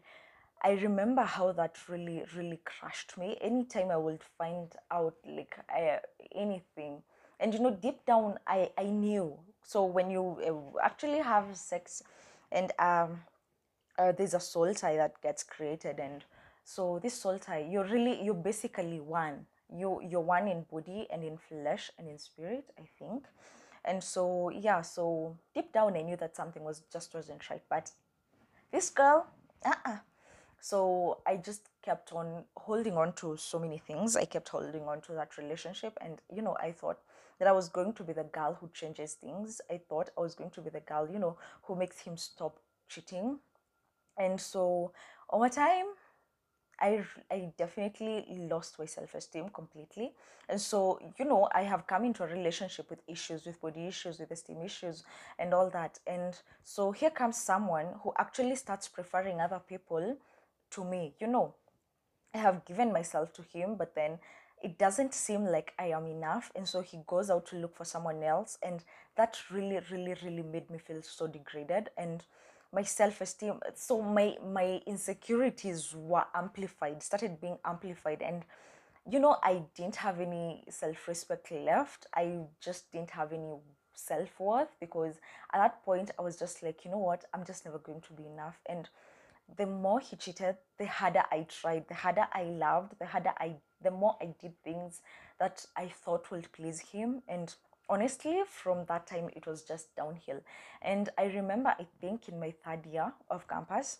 i 0.63 0.71
remember 0.71 1.21
how 1.23 1.51
that 1.51 1.77
really 1.87 2.23
really 2.35 2.59
crushed 2.65 3.17
me. 3.17 3.37
Anytime 3.39 3.91
i 3.91 3.97
would 3.97 4.23
find 4.37 4.73
out 4.91 5.15
like 5.27 5.55
I, 5.69 5.99
anything. 6.35 7.03
And 7.39 7.53
you 7.53 7.59
know 7.59 7.71
deep 7.71 8.05
down 8.05 8.39
i 8.47 8.71
i 8.77 8.83
knew 8.83 9.37
so 9.63 9.83
when 9.83 10.09
you 10.09 10.37
uh, 10.47 10.79
actually 10.83 11.19
have 11.19 11.55
sex 11.55 12.03
and 12.51 12.71
um 12.79 13.21
uh, 13.97 14.13
there's 14.13 14.33
a 14.33 14.39
soul 14.39 14.73
tie 14.73 14.95
that 14.95 15.21
gets 15.21 15.43
created 15.43 15.99
and 15.99 16.23
so 16.63 16.99
this 17.01 17.13
soul 17.13 17.37
tie 17.37 17.67
you're 17.69 17.85
really 17.85 18.21
you're 18.23 18.33
basically 18.33 18.99
one. 18.99 19.45
You 19.75 20.01
you're 20.01 20.21
one 20.21 20.47
in 20.47 20.65
body 20.71 21.07
and 21.11 21.23
in 21.23 21.37
flesh 21.37 21.91
and 21.99 22.07
in 22.07 22.17
spirit 22.17 22.65
i 22.79 22.83
think. 22.97 23.25
And 23.85 24.03
so 24.03 24.49
yeah 24.49 24.81
so 24.81 25.35
deep 25.53 25.71
down 25.73 25.95
i 25.97 26.01
knew 26.01 26.15
that 26.17 26.35
something 26.35 26.63
was 26.63 26.81
just 26.91 27.13
wasn't 27.13 27.49
right 27.49 27.61
but 27.69 27.91
this 28.71 28.89
girl 28.89 29.27
uh-uh. 29.65 29.97
so 30.59 31.17
i 31.27 31.35
just 31.35 31.69
kept 31.81 32.13
on 32.13 32.43
holding 32.57 32.97
on 32.97 33.13
to 33.13 33.35
so 33.37 33.57
many 33.59 33.77
things. 33.77 34.15
I 34.15 34.25
kept 34.25 34.49
holding 34.49 34.83
on 34.83 35.01
to 35.01 35.13
that 35.13 35.37
relationship 35.37 35.97
and 36.01 36.21
you 36.33 36.41
know 36.41 36.55
i 36.61 36.71
thought 36.71 36.99
that 37.39 37.47
i 37.47 37.51
was 37.51 37.69
going 37.69 37.93
to 37.93 38.03
be 38.03 38.13
the 38.13 38.23
girl 38.25 38.57
who 38.59 38.69
changes 38.73 39.13
things. 39.13 39.61
I 39.69 39.79
thought 39.89 40.11
i 40.17 40.21
was 40.21 40.35
going 40.35 40.51
to 40.51 40.61
be 40.61 40.69
the 40.69 40.81
girl 40.81 41.09
you 41.11 41.19
know 41.19 41.37
who 41.63 41.75
makes 41.75 42.01
him 42.01 42.17
stop 42.17 42.59
cheating. 42.87 43.39
And 44.17 44.39
so 44.39 44.91
over 45.31 45.47
time 45.49 45.85
I, 46.81 47.03
I 47.29 47.51
definitely 47.57 48.25
lost 48.49 48.79
my 48.79 48.85
self-esteem 48.85 49.49
completely. 49.49 50.13
And 50.47 50.59
so 50.59 50.99
you 51.17 51.25
know 51.25 51.47
i 51.53 51.61
have 51.61 51.87
come 51.87 52.03
into 52.05 52.23
a 52.23 52.27
relationship 52.27 52.89
with 52.89 53.01
issues 53.07 53.45
with 53.45 53.61
body 53.61 53.87
issues 53.87 54.19
with 54.19 54.31
esteem 54.31 54.61
issues 54.61 55.03
and 55.37 55.53
all 55.53 55.69
that. 55.69 55.99
And 56.07 56.37
so 56.63 56.91
here 56.91 57.11
comes 57.11 57.37
someone 57.37 57.87
who 58.03 58.13
actually 58.17 58.55
starts 58.55 58.87
preferring 58.87 59.39
other 59.39 59.61
people 59.65 60.17
to 60.71 60.83
me 60.83 61.13
you 61.19 61.27
know. 61.27 61.55
I 62.33 62.37
have 62.37 62.65
given 62.65 62.91
myself 62.93 63.33
to 63.33 63.41
him 63.41 63.75
but 63.75 63.95
then 63.95 64.19
it 64.61 64.77
doesn't 64.77 65.13
seem 65.13 65.45
like 65.45 65.73
i 65.79 65.87
am 65.87 66.05
enough 66.05 66.51
and 66.55 66.67
so 66.67 66.81
he 66.81 66.99
goes 67.07 67.29
out 67.29 67.45
to 67.45 67.55
look 67.55 67.75
for 67.75 67.85
someone 67.85 68.21
else 68.23 68.57
and 68.61 68.83
that 69.15 69.37
really 69.51 69.79
really 69.91 70.15
really 70.23 70.43
made 70.43 70.69
me 70.69 70.77
feel 70.77 71.01
so 71.01 71.27
degraded 71.27 71.89
and 71.97 72.23
my 72.71 72.83
self-esteem 72.83 73.59
so 73.73 74.01
my 74.01 74.37
my 74.45 74.81
insecurities 74.85 75.95
were 75.95 76.25
amplified 76.35 77.01
started 77.01 77.39
being 77.41 77.57
amplified 77.65 78.21
and 78.21 78.43
you 79.09 79.19
know 79.19 79.37
i 79.43 79.61
didn't 79.75 79.95
have 79.95 80.19
any 80.19 80.63
self-respect 80.69 81.51
left. 81.51 82.05
I 82.13 82.41
just 82.61 82.91
didn't 82.91 83.11
have 83.11 83.33
any 83.33 83.55
self-worth 83.93 84.75
because 84.79 85.15
at 85.53 85.59
that 85.59 85.83
point 85.83 86.11
i 86.19 86.21
was 86.21 86.37
just 86.37 86.61
like 86.63 86.85
you 86.85 86.91
know 86.91 86.99
what? 86.99 87.25
I'm 87.33 87.43
just 87.43 87.65
never 87.65 87.79
going 87.79 88.01
to 88.01 88.13
be 88.13 88.25
enough. 88.25 88.59
And 88.67 88.87
the 89.57 89.65
more 89.65 89.99
he 89.99 90.15
cheated 90.15 90.57
the 90.77 90.85
harder 90.85 91.23
i 91.31 91.41
tried 91.41 91.87
the 91.87 91.95
harder 91.95 92.27
i 92.33 92.43
loved 92.43 92.93
the 92.99 93.05
harder 93.07 93.33
i 93.39 93.55
the 93.83 93.91
more 93.91 94.15
i 94.21 94.27
did 94.41 94.53
things 94.63 95.01
that 95.39 95.65
i 95.75 95.87
thought 95.87 96.29
would 96.31 96.51
please 96.51 96.79
him. 96.79 97.21
And 97.27 97.53
honestly 97.89 98.41
from 98.47 98.85
that 98.85 99.07
time 99.07 99.29
it 99.35 99.47
was 99.47 99.63
just 99.63 99.95
downhill. 99.95 100.41
And 100.81 101.09
i 101.17 101.25
remember 101.25 101.73
i 101.79 101.85
think 102.01 102.29
in 102.29 102.39
my 102.39 102.51
third 102.63 102.85
year 102.85 103.13
of 103.29 103.47
campus 103.47 103.99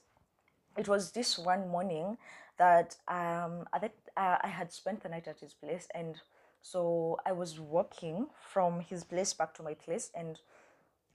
it 0.77 0.88
was 0.88 1.12
this 1.12 1.38
one 1.38 1.67
morning 1.69 2.17
that 2.57 2.95
um 3.07 3.65
that 3.81 3.93
uh, 4.17 4.38
i 4.41 4.48
had 4.48 4.71
spent 4.71 5.01
the 5.03 5.09
night 5.09 5.27
at 5.27 5.39
his 5.39 5.53
place. 5.53 5.88
And 5.95 6.21
so 6.62 7.17
i 7.25 7.31
was 7.31 7.59
walking 7.59 8.27
from 8.53 8.81
his 8.81 9.03
place 9.03 9.33
back 9.33 9.53
to 9.55 9.63
my 9.63 9.74
place 9.74 10.12
and 10.13 10.39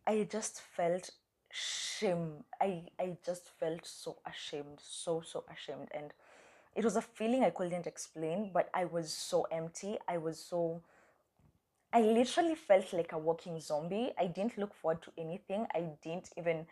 i 0.07 0.27
just 0.31 0.61
felt 0.61 1.11
shame. 1.51 2.45
I 2.61 2.83
i 2.99 3.17
just 3.25 3.51
felt 3.61 3.87
so 3.87 4.17
ashamed 4.27 4.79
so 4.81 5.23
so 5.25 5.45
ashamed. 5.53 5.89
And 5.95 6.13
it 6.75 6.85
was 6.85 6.97
a 6.97 7.03
feeling 7.03 7.45
i 7.45 7.51
couldn't 7.51 7.87
explain 7.87 8.51
but 8.53 8.69
i 8.75 8.85
was 8.85 9.13
so 9.13 9.47
empty 9.51 9.97
i 10.09 10.17
was 10.19 10.39
so 10.39 10.83
I 11.95 12.01
literally 12.01 12.57
felt 12.57 12.93
like 12.93 13.13
a 13.13 13.19
walking 13.19 13.61
zombie. 13.61 14.13
I 14.19 14.27
didn't 14.27 14.59
look 14.59 14.75
forward 14.75 15.01
to 15.03 15.13
anything. 15.17 15.65
I 15.73 15.85
didn't 16.03 16.29
even, 16.37 16.67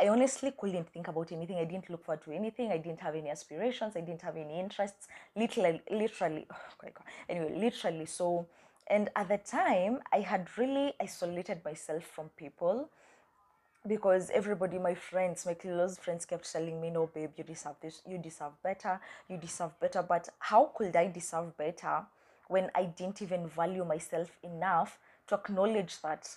I 0.00 0.08
honestly 0.08 0.52
couldn't 0.58 0.90
think 0.92 1.06
about 1.06 1.30
anything. 1.30 1.58
I 1.58 1.64
didn't 1.64 1.88
look 1.88 2.04
forward 2.04 2.24
to 2.24 2.32
anything. 2.32 2.72
I 2.72 2.78
didn't 2.78 2.98
have 2.98 3.14
any 3.14 3.30
aspirations. 3.30 3.94
I 3.94 4.00
didn't 4.00 4.22
have 4.22 4.36
any 4.36 4.58
interests. 4.58 5.06
Literally, 5.36 5.80
literally, 5.88 6.48
oh. 6.52 6.88
Anyway, 7.28 7.54
literally. 7.56 8.06
So, 8.06 8.48
and 8.88 9.08
at 9.14 9.28
the 9.28 9.38
time, 9.38 10.00
I 10.12 10.18
had 10.18 10.48
really 10.58 10.94
isolated 11.00 11.64
myself 11.64 12.02
from 12.02 12.30
people 12.30 12.90
because 13.86 14.30
everybody, 14.30 14.78
my 14.78 14.94
friends, 14.94 15.46
my 15.46 15.54
close 15.54 15.98
friends 15.98 16.24
kept 16.24 16.50
telling 16.50 16.80
me, 16.80 16.90
no, 16.90 17.06
babe, 17.06 17.30
you 17.36 17.44
deserve 17.44 17.76
this, 17.80 18.02
you 18.08 18.18
deserve 18.18 18.60
better, 18.62 19.00
you 19.28 19.36
deserve 19.36 19.78
better. 19.80 20.02
But 20.02 20.28
how 20.38 20.72
could 20.76 20.96
I 20.96 21.06
deserve 21.08 21.56
better? 21.56 22.04
when 22.48 22.70
I 22.74 22.84
didn't 22.84 23.22
even 23.22 23.48
value 23.48 23.84
myself 23.84 24.30
enough 24.42 24.98
to 25.28 25.34
acknowledge 25.34 26.00
that 26.02 26.28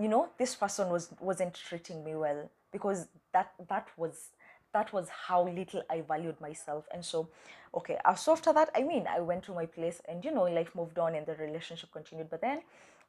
you 0.00 0.08
know 0.08 0.28
this 0.38 0.54
person 0.54 0.88
was 0.88 1.10
wasn't 1.20 1.54
treating 1.54 2.02
me 2.02 2.14
well 2.14 2.50
because 2.72 3.08
that 3.32 3.52
that 3.68 3.88
was 3.96 4.30
that 4.72 4.90
was 4.92 5.08
how 5.10 5.46
little 5.46 5.82
I 5.90 6.00
valued 6.00 6.40
myself 6.40 6.86
and 6.94 7.04
so 7.04 7.28
okay 7.74 7.98
uh, 8.06 8.14
so 8.14 8.32
after 8.32 8.54
that 8.54 8.70
I 8.74 8.82
mean 8.82 9.06
I 9.06 9.20
went 9.20 9.44
to 9.44 9.52
my 9.52 9.66
place 9.66 10.00
and 10.08 10.24
you 10.24 10.32
know 10.32 10.44
life 10.44 10.74
moved 10.74 10.98
on 10.98 11.14
and 11.14 11.26
the 11.26 11.34
relationship 11.34 11.92
continued 11.92 12.30
but 12.30 12.40
then 12.40 12.62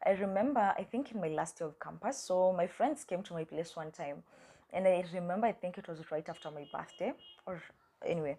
I 0.05 0.11
remember 0.11 0.73
I 0.77 0.83
think 0.83 1.11
in 1.11 1.21
my 1.21 1.29
last 1.29 1.59
year 1.59 1.67
of 1.67 1.79
campus 1.79 2.17
so 2.17 2.53
my 2.53 2.67
friends 2.67 3.03
came 3.03 3.23
to 3.23 3.33
my 3.33 3.43
place 3.43 3.75
one 3.75 3.91
time 3.91 4.23
and 4.71 4.87
I 4.87 5.05
remember 5.13 5.47
I 5.47 5.51
think 5.53 5.77
it 5.77 5.87
was 5.87 5.99
right 6.11 6.27
after 6.27 6.51
my 6.51 6.65
birthday 6.71 7.13
or 7.45 7.61
anyway. 8.05 8.37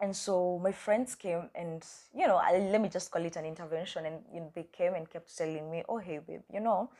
And 0.00 0.14
so 0.14 0.58
my 0.62 0.72
friends 0.72 1.14
came 1.14 1.48
and 1.54 1.84
you 2.14 2.26
know, 2.26 2.36
I, 2.36 2.58
let 2.58 2.80
me 2.80 2.88
just 2.88 3.10
call 3.10 3.24
it 3.24 3.36
an 3.36 3.46
intervention 3.46 4.06
and 4.06 4.22
you 4.32 4.40
know, 4.40 4.52
they 4.54 4.64
came 4.64 4.94
and 4.94 5.08
kept 5.08 5.36
telling 5.36 5.70
me, 5.70 5.82
"Oh 5.88 5.98
hey 5.98 6.18
babe, 6.18 6.42
you 6.52 6.60
know, 6.60 6.90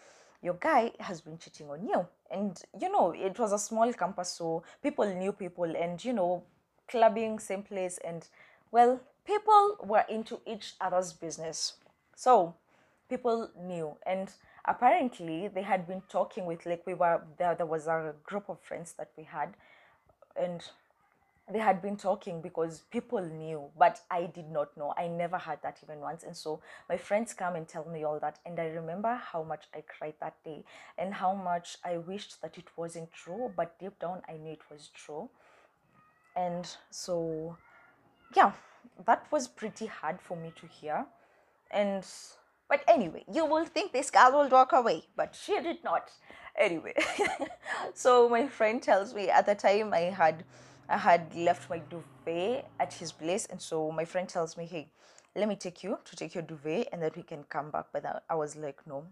your 0.42 0.54
guy 0.54 0.92
has 1.00 1.20
been 1.20 1.36
cheating 1.36 1.68
on 1.70 1.86
you." 1.86 2.06
And 2.30 2.60
you 2.80 2.90
know, 2.90 3.12
it 3.12 3.38
was 3.38 3.52
a 3.52 3.58
small 3.58 3.92
campus 3.92 4.30
so 4.30 4.62
people 4.82 5.06
knew 5.14 5.32
people 5.32 5.64
and 5.76 6.02
you 6.02 6.14
know, 6.14 6.44
clubbing 6.88 7.38
same 7.38 7.62
place 7.62 7.98
and 8.04 8.26
well, 8.70 9.00
people 9.26 9.76
were 9.84 10.04
into 10.08 10.40
each 10.46 10.74
other's 10.80 11.12
business. 11.12 11.74
So, 12.14 12.54
people 13.08 13.50
knew. 13.58 13.96
And 14.06 14.30
apparently 14.66 15.48
they 15.48 15.62
had 15.62 15.86
been 15.86 16.02
talking 16.08 16.44
with 16.46 16.66
like 16.66 16.82
we 16.86 16.94
were 16.94 17.22
there 17.38 17.54
there 17.54 17.66
was 17.66 17.86
a 17.86 18.14
group 18.24 18.48
of 18.48 18.60
friends 18.60 18.94
that 18.98 19.10
we 19.16 19.24
had 19.24 19.54
and 20.36 20.62
they 21.52 21.60
had 21.60 21.80
been 21.80 21.96
talking 21.96 22.42
because 22.42 22.82
people 22.90 23.24
knew 23.24 23.64
but 23.78 24.00
i 24.10 24.26
did 24.26 24.50
not 24.50 24.76
know. 24.76 24.92
I 24.96 25.06
never 25.06 25.38
had 25.38 25.62
that 25.62 25.78
even 25.84 26.00
once. 26.00 26.24
And 26.24 26.36
so 26.36 26.60
my 26.88 26.96
friends 26.96 27.32
come 27.32 27.54
and 27.54 27.68
tell 27.68 27.88
me 27.88 28.02
all 28.04 28.18
that 28.18 28.40
and 28.44 28.58
i 28.58 28.66
remember 28.66 29.14
how 29.14 29.44
much 29.44 29.66
i 29.74 29.82
cried 29.82 30.14
that 30.20 30.34
day 30.44 30.64
and 30.98 31.14
how 31.14 31.32
much 31.34 31.78
i 31.84 31.98
wished 31.98 32.42
that 32.42 32.58
it 32.58 32.66
wasn't 32.76 33.12
true 33.12 33.52
but 33.56 33.78
deep 33.78 33.98
down 34.00 34.22
i 34.28 34.32
knew 34.36 34.52
it 34.52 34.70
was 34.70 34.90
true. 34.94 35.30
And 36.34 36.68
so 36.90 37.56
yeah 38.34 38.52
that 39.06 39.30
was 39.30 39.46
pretty 39.46 39.86
hard 39.86 40.20
for 40.20 40.36
me 40.36 40.52
to 40.60 40.66
hear. 40.66 41.06
And 41.70 42.04
but 42.68 42.82
anyway, 42.88 43.24
you 43.32 43.46
will 43.46 43.64
think 43.64 43.92
this 43.92 44.10
girl 44.10 44.32
will 44.32 44.48
walk 44.48 44.72
away, 44.72 45.04
but 45.16 45.36
she 45.40 45.60
did 45.60 45.84
not. 45.84 46.10
Anyway, 46.58 46.94
so 47.94 48.28
my 48.28 48.48
friend 48.48 48.82
tells 48.82 49.14
me 49.14 49.28
at 49.28 49.46
the 49.46 49.54
time 49.54 49.92
I 49.92 50.10
had 50.10 50.44
I 50.88 50.98
had 50.98 51.34
left 51.34 51.68
my 51.68 51.78
duvet 51.78 52.68
at 52.80 52.92
his 52.94 53.12
place, 53.12 53.46
and 53.46 53.60
so 53.60 53.90
my 53.90 54.04
friend 54.04 54.28
tells 54.28 54.56
me, 54.56 54.66
"Hey, 54.66 54.88
let 55.34 55.48
me 55.48 55.56
take 55.56 55.84
you 55.84 55.98
to 56.04 56.16
take 56.16 56.34
your 56.34 56.42
duvet, 56.42 56.88
and 56.92 57.02
then 57.02 57.10
we 57.14 57.22
can 57.22 57.44
come 57.44 57.70
back." 57.70 57.86
But 57.92 58.22
I, 58.28 58.34
was 58.34 58.56
like, 58.56 58.86
"No, 58.86 59.04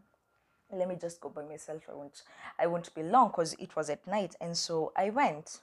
let 0.73 0.89
me 0.89 0.97
just 0.97 1.21
go 1.21 1.29
by 1.29 1.43
myself. 1.43 1.83
I 1.89 1.95
won't 1.95 2.23
I 2.59 2.67
won't 2.67 2.95
be 2.95 3.03
long 3.03 3.29
because 3.29 3.55
it 3.55 3.77
was 3.77 3.91
at 3.91 4.07
night." 4.07 4.35
And 4.41 4.57
so 4.57 4.93
I 4.97 5.11
went. 5.11 5.61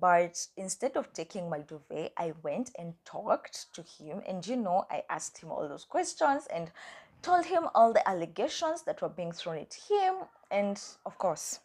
But 0.00 0.46
instead 0.56 0.96
of 0.96 1.12
taking 1.12 1.50
my 1.50 1.58
duvet, 1.58 2.12
I 2.16 2.32
went 2.42 2.70
and 2.78 2.94
talked 3.04 3.74
to 3.74 3.82
him. 3.82 4.22
And 4.26 4.46
you 4.46 4.56
know, 4.56 4.86
I 4.90 5.04
asked 5.10 5.36
him 5.38 5.50
all 5.50 5.68
those 5.68 5.84
questions 5.84 6.46
and 6.46 6.70
told 7.22 7.46
him 7.46 7.68
all 7.74 7.92
the 7.92 8.06
allegations 8.08 8.82
that 8.82 9.00
were 9.00 9.08
being 9.08 9.32
thrown 9.32 9.58
at 9.58 9.74
him. 9.74 10.14
And 10.50 10.80
of 11.06 11.16
course, 11.18 11.60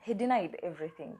he 0.00 0.14
denied 0.14 0.56
everything. 0.62 1.18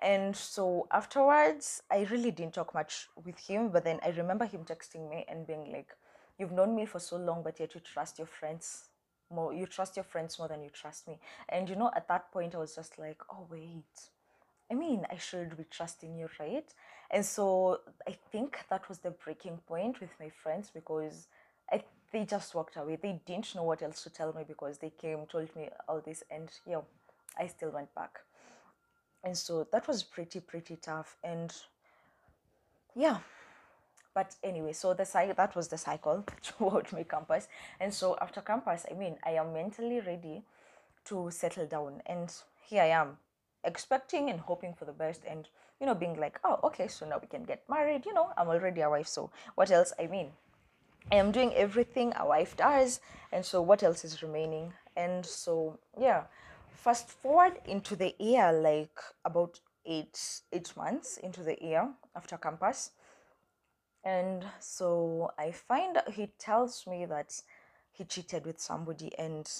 And 0.00 0.36
so 0.36 0.86
afterwards, 0.90 1.82
I 1.90 2.06
really 2.10 2.30
didn't 2.30 2.54
talk 2.54 2.74
much 2.74 3.08
with 3.24 3.38
him. 3.38 3.70
But 3.70 3.84
then 3.84 3.98
I 4.04 4.10
remember 4.10 4.44
him 4.44 4.64
texting 4.64 5.08
me 5.08 5.24
and 5.28 5.46
being 5.46 5.72
like, 5.72 5.94
You've 6.38 6.52
known 6.52 6.76
me 6.76 6.86
for 6.86 7.00
so 7.00 7.16
long, 7.16 7.42
but 7.42 7.58
yet 7.58 7.74
you 7.74 7.80
trust 7.80 8.18
your 8.18 8.28
friends 8.28 8.90
more. 9.28 9.52
You 9.52 9.66
trust 9.66 9.96
your 9.96 10.04
friends 10.04 10.38
more 10.38 10.46
than 10.46 10.62
you 10.62 10.70
trust 10.70 11.08
me. 11.08 11.18
And 11.48 11.68
you 11.68 11.74
know, 11.74 11.90
at 11.96 12.06
that 12.08 12.30
point, 12.30 12.54
I 12.54 12.58
was 12.58 12.76
just 12.76 12.98
like, 12.98 13.20
Oh, 13.30 13.46
wait. 13.50 14.10
I 14.70 14.74
mean, 14.74 15.06
I 15.10 15.16
should 15.16 15.56
be 15.56 15.64
trusting 15.64 16.14
you, 16.16 16.28
right? 16.38 16.72
And 17.10 17.24
so 17.24 17.80
I 18.06 18.16
think 18.30 18.64
that 18.68 18.88
was 18.88 18.98
the 18.98 19.10
breaking 19.10 19.58
point 19.66 20.00
with 20.00 20.10
my 20.20 20.28
friends 20.28 20.70
because 20.72 21.26
I 21.72 21.82
they 22.12 22.24
just 22.24 22.54
walked 22.54 22.76
away. 22.76 22.96
They 22.96 23.20
didn't 23.26 23.54
know 23.54 23.64
what 23.64 23.82
else 23.82 24.02
to 24.04 24.10
tell 24.10 24.32
me 24.32 24.44
because 24.46 24.78
they 24.78 24.90
came, 24.90 25.26
told 25.26 25.54
me 25.54 25.68
all 25.88 26.00
this, 26.00 26.22
and 26.30 26.48
yeah, 26.66 26.80
I 27.38 27.46
still 27.46 27.70
went 27.70 27.94
back. 27.94 28.20
And 29.24 29.36
so 29.36 29.66
that 29.72 29.86
was 29.88 30.02
pretty, 30.02 30.40
pretty 30.40 30.76
tough. 30.76 31.16
And 31.22 31.52
yeah, 32.94 33.18
but 34.14 34.34
anyway, 34.42 34.72
so 34.72 34.94
the 34.94 35.04
cycle 35.04 35.34
that 35.34 35.54
was 35.54 35.68
the 35.68 35.78
cycle 35.78 36.24
throughout 36.42 36.92
my 36.92 37.02
campus. 37.02 37.48
And 37.78 37.92
so 37.92 38.16
after 38.20 38.40
campus, 38.40 38.86
I 38.90 38.94
mean, 38.94 39.16
I 39.24 39.32
am 39.32 39.52
mentally 39.52 40.00
ready 40.00 40.42
to 41.06 41.30
settle 41.30 41.66
down, 41.66 42.02
and 42.06 42.32
here 42.66 42.82
I 42.82 42.88
am, 42.88 43.16
expecting 43.64 44.30
and 44.30 44.40
hoping 44.40 44.74
for 44.74 44.84
the 44.84 44.92
best, 44.92 45.22
and 45.28 45.48
you 45.80 45.86
know, 45.86 45.94
being 45.94 46.18
like, 46.18 46.40
oh, 46.42 46.58
okay, 46.64 46.88
so 46.88 47.06
now 47.06 47.18
we 47.20 47.28
can 47.28 47.44
get 47.44 47.62
married. 47.68 48.04
You 48.04 48.12
know, 48.12 48.30
I'm 48.36 48.48
already 48.48 48.80
a 48.80 48.90
wife, 48.90 49.06
so 49.06 49.30
what 49.54 49.70
else? 49.70 49.92
I 49.98 50.06
mean, 50.06 50.32
I 51.10 51.16
am 51.16 51.32
doing 51.32 51.54
everything 51.54 52.12
a 52.16 52.26
wife 52.26 52.56
does, 52.56 53.00
and 53.32 53.44
so 53.44 53.62
what 53.62 53.82
else 53.82 54.04
is 54.04 54.22
remaining? 54.22 54.72
And 54.96 55.24
so 55.24 55.78
yeah, 55.98 56.24
fast 56.70 57.08
forward 57.08 57.60
into 57.64 57.96
the 57.96 58.14
year, 58.18 58.52
like 58.52 58.98
about 59.24 59.60
eight 59.86 60.42
eight 60.52 60.76
months 60.76 61.16
into 61.16 61.42
the 61.42 61.56
year 61.62 61.88
after 62.14 62.36
campus, 62.36 62.90
and 64.04 64.44
so 64.60 65.30
I 65.38 65.50
find 65.52 65.98
he 66.12 66.26
tells 66.38 66.86
me 66.86 67.06
that 67.06 67.40
he 67.92 68.04
cheated 68.04 68.44
with 68.44 68.60
somebody, 68.60 69.16
and 69.18 69.50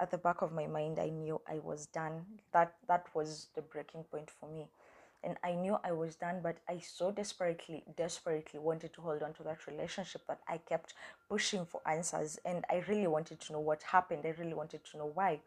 at 0.00 0.10
the 0.10 0.18
back 0.18 0.42
of 0.42 0.52
my 0.52 0.66
mind, 0.66 0.98
I 0.98 1.10
knew 1.10 1.40
I 1.48 1.60
was 1.60 1.86
done. 1.86 2.24
That 2.52 2.74
that 2.88 3.06
was 3.14 3.48
the 3.54 3.62
breaking 3.62 4.04
point 4.04 4.30
for 4.30 4.48
me 4.48 4.68
and 5.26 5.36
I 5.42 5.54
knew 5.54 5.76
I 5.82 5.90
was 5.90 6.14
done, 6.14 6.38
but 6.40 6.58
I 6.68 6.78
so 6.78 7.10
desperately, 7.10 7.82
desperately 7.96 8.60
wanted 8.60 8.92
to 8.94 9.00
hold 9.00 9.24
on 9.24 9.34
to 9.34 9.42
that 9.42 9.66
relationship 9.66 10.22
that 10.28 10.38
I 10.46 10.58
kept 10.58 10.94
pushing 11.28 11.66
for 11.66 11.80
answers. 11.84 12.38
And 12.44 12.64
I 12.70 12.84
really 12.86 13.08
wanted 13.08 13.40
to 13.40 13.52
know 13.52 13.58
what 13.58 13.82
happened. 13.82 14.22
I 14.24 14.34
really 14.38 14.54
wanted 14.54 14.84
to 14.84 14.98
know 14.98 15.10
why, 15.12 15.40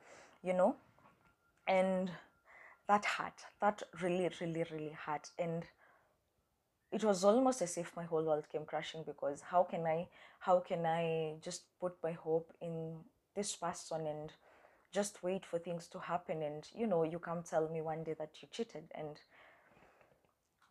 you 0.43 0.51
know? 0.51 0.75
And 1.65 2.11
that 2.89 3.05
hurt. 3.05 3.45
That 3.61 3.81
really, 4.01 4.29
really, 4.41 4.65
really 4.69 4.97
hurt. 5.05 5.31
And 5.39 5.63
it 6.91 7.05
was 7.05 7.23
almost 7.23 7.61
as 7.61 7.77
if 7.77 7.95
my 7.95 8.03
whole 8.03 8.25
world 8.25 8.49
came 8.51 8.65
crashing 8.65 9.03
because 9.07 9.39
how 9.39 9.63
can 9.63 9.85
I, 9.85 10.09
how 10.39 10.59
can 10.59 10.85
I 10.85 11.35
just 11.41 11.61
put 11.79 11.95
my 12.03 12.11
hope 12.11 12.51
in 12.59 12.97
this 13.33 13.55
person 13.55 14.07
and 14.07 14.33
just 14.91 15.23
wait 15.23 15.45
for 15.45 15.57
things 15.57 15.87
to 15.87 15.99
happen 15.99 16.41
and 16.41 16.67
you 16.73 16.87
know 16.87 17.03
you 17.03 17.19
come 17.19 17.43
tell 17.43 17.69
me 17.69 17.79
one 17.79 18.03
day 18.03 18.15
that 18.17 18.31
you 18.41 18.47
cheated 18.51 18.85
and 18.95 19.19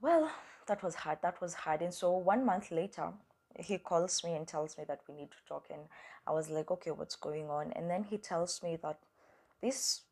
well, 0.00 0.30
that 0.66 0.82
was 0.82 0.94
hard. 0.94 1.18
That 1.22 1.40
was 1.40 1.54
hard. 1.54 1.82
And 1.82 1.92
so 1.92 2.12
one 2.16 2.44
month 2.44 2.70
later, 2.70 3.12
he 3.58 3.78
calls 3.78 4.22
me 4.22 4.34
and 4.34 4.46
tells 4.46 4.78
me 4.78 4.84
that 4.86 5.00
we 5.08 5.14
need 5.14 5.30
to 5.30 5.48
talk. 5.48 5.66
And 5.70 5.82
I 6.26 6.32
was 6.32 6.50
like, 6.50 6.70
okay, 6.70 6.90
what's 6.90 7.16
going 7.16 7.48
on? 7.50 7.72
And 7.72 7.90
then 7.90 8.04
he 8.04 8.18
tells 8.18 8.62
me 8.62 8.78
that 8.82 8.98
this 9.62 10.02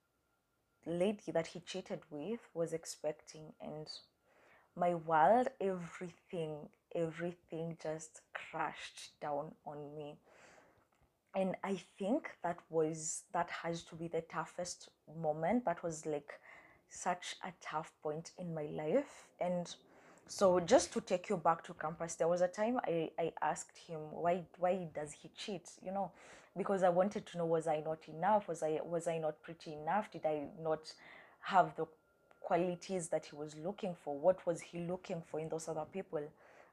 lady 0.84 1.32
that 1.32 1.48
he 1.48 1.60
cheated 1.60 2.00
with 2.10 2.40
was 2.54 2.72
expecting. 2.72 3.52
And 3.60 3.86
my 4.74 4.94
world, 4.94 5.48
everything, 5.60 6.68
everything 6.94 7.76
just 7.82 8.22
crashed 8.34 9.12
down 9.20 9.52
on 9.64 9.94
me. 9.94 10.16
And 11.34 11.54
I 11.62 11.78
think 11.98 12.30
that 12.42 12.58
was, 12.70 13.24
that 13.34 13.50
has 13.50 13.82
to 13.84 13.94
be 13.94 14.08
the 14.08 14.22
toughest 14.22 14.88
moment. 15.20 15.66
That 15.66 15.82
was 15.82 16.06
like, 16.06 16.32
such 16.88 17.36
a 17.44 17.52
tough 17.60 17.92
point 18.02 18.32
in 18.38 18.54
my 18.54 18.66
life. 18.72 19.28
And 19.40 19.74
so 20.28 20.60
just 20.60 20.92
to 20.94 21.00
take 21.00 21.28
you 21.28 21.36
back 21.36 21.62
to 21.64 21.74
campus, 21.74 22.14
there 22.14 22.28
was 22.28 22.40
a 22.40 22.48
time 22.48 22.80
I, 22.84 23.10
I 23.18 23.32
asked 23.42 23.78
him 23.78 24.00
why 24.10 24.44
why 24.58 24.88
does 24.94 25.12
he 25.12 25.30
cheat? 25.36 25.70
You 25.84 25.92
know, 25.92 26.10
because 26.56 26.82
I 26.82 26.88
wanted 26.88 27.26
to 27.26 27.38
know 27.38 27.46
was 27.46 27.66
I 27.66 27.80
not 27.80 28.00
enough? 28.08 28.48
Was 28.48 28.62
I 28.62 28.80
was 28.84 29.06
I 29.06 29.18
not 29.18 29.40
pretty 29.42 29.74
enough? 29.74 30.10
Did 30.10 30.26
I 30.26 30.46
not 30.60 30.92
have 31.40 31.76
the 31.76 31.86
qualities 32.40 33.08
that 33.08 33.26
he 33.26 33.36
was 33.36 33.56
looking 33.56 33.94
for? 33.94 34.16
What 34.16 34.44
was 34.46 34.60
he 34.60 34.80
looking 34.80 35.22
for 35.30 35.40
in 35.40 35.48
those 35.48 35.68
other 35.68 35.84
people? 35.92 36.22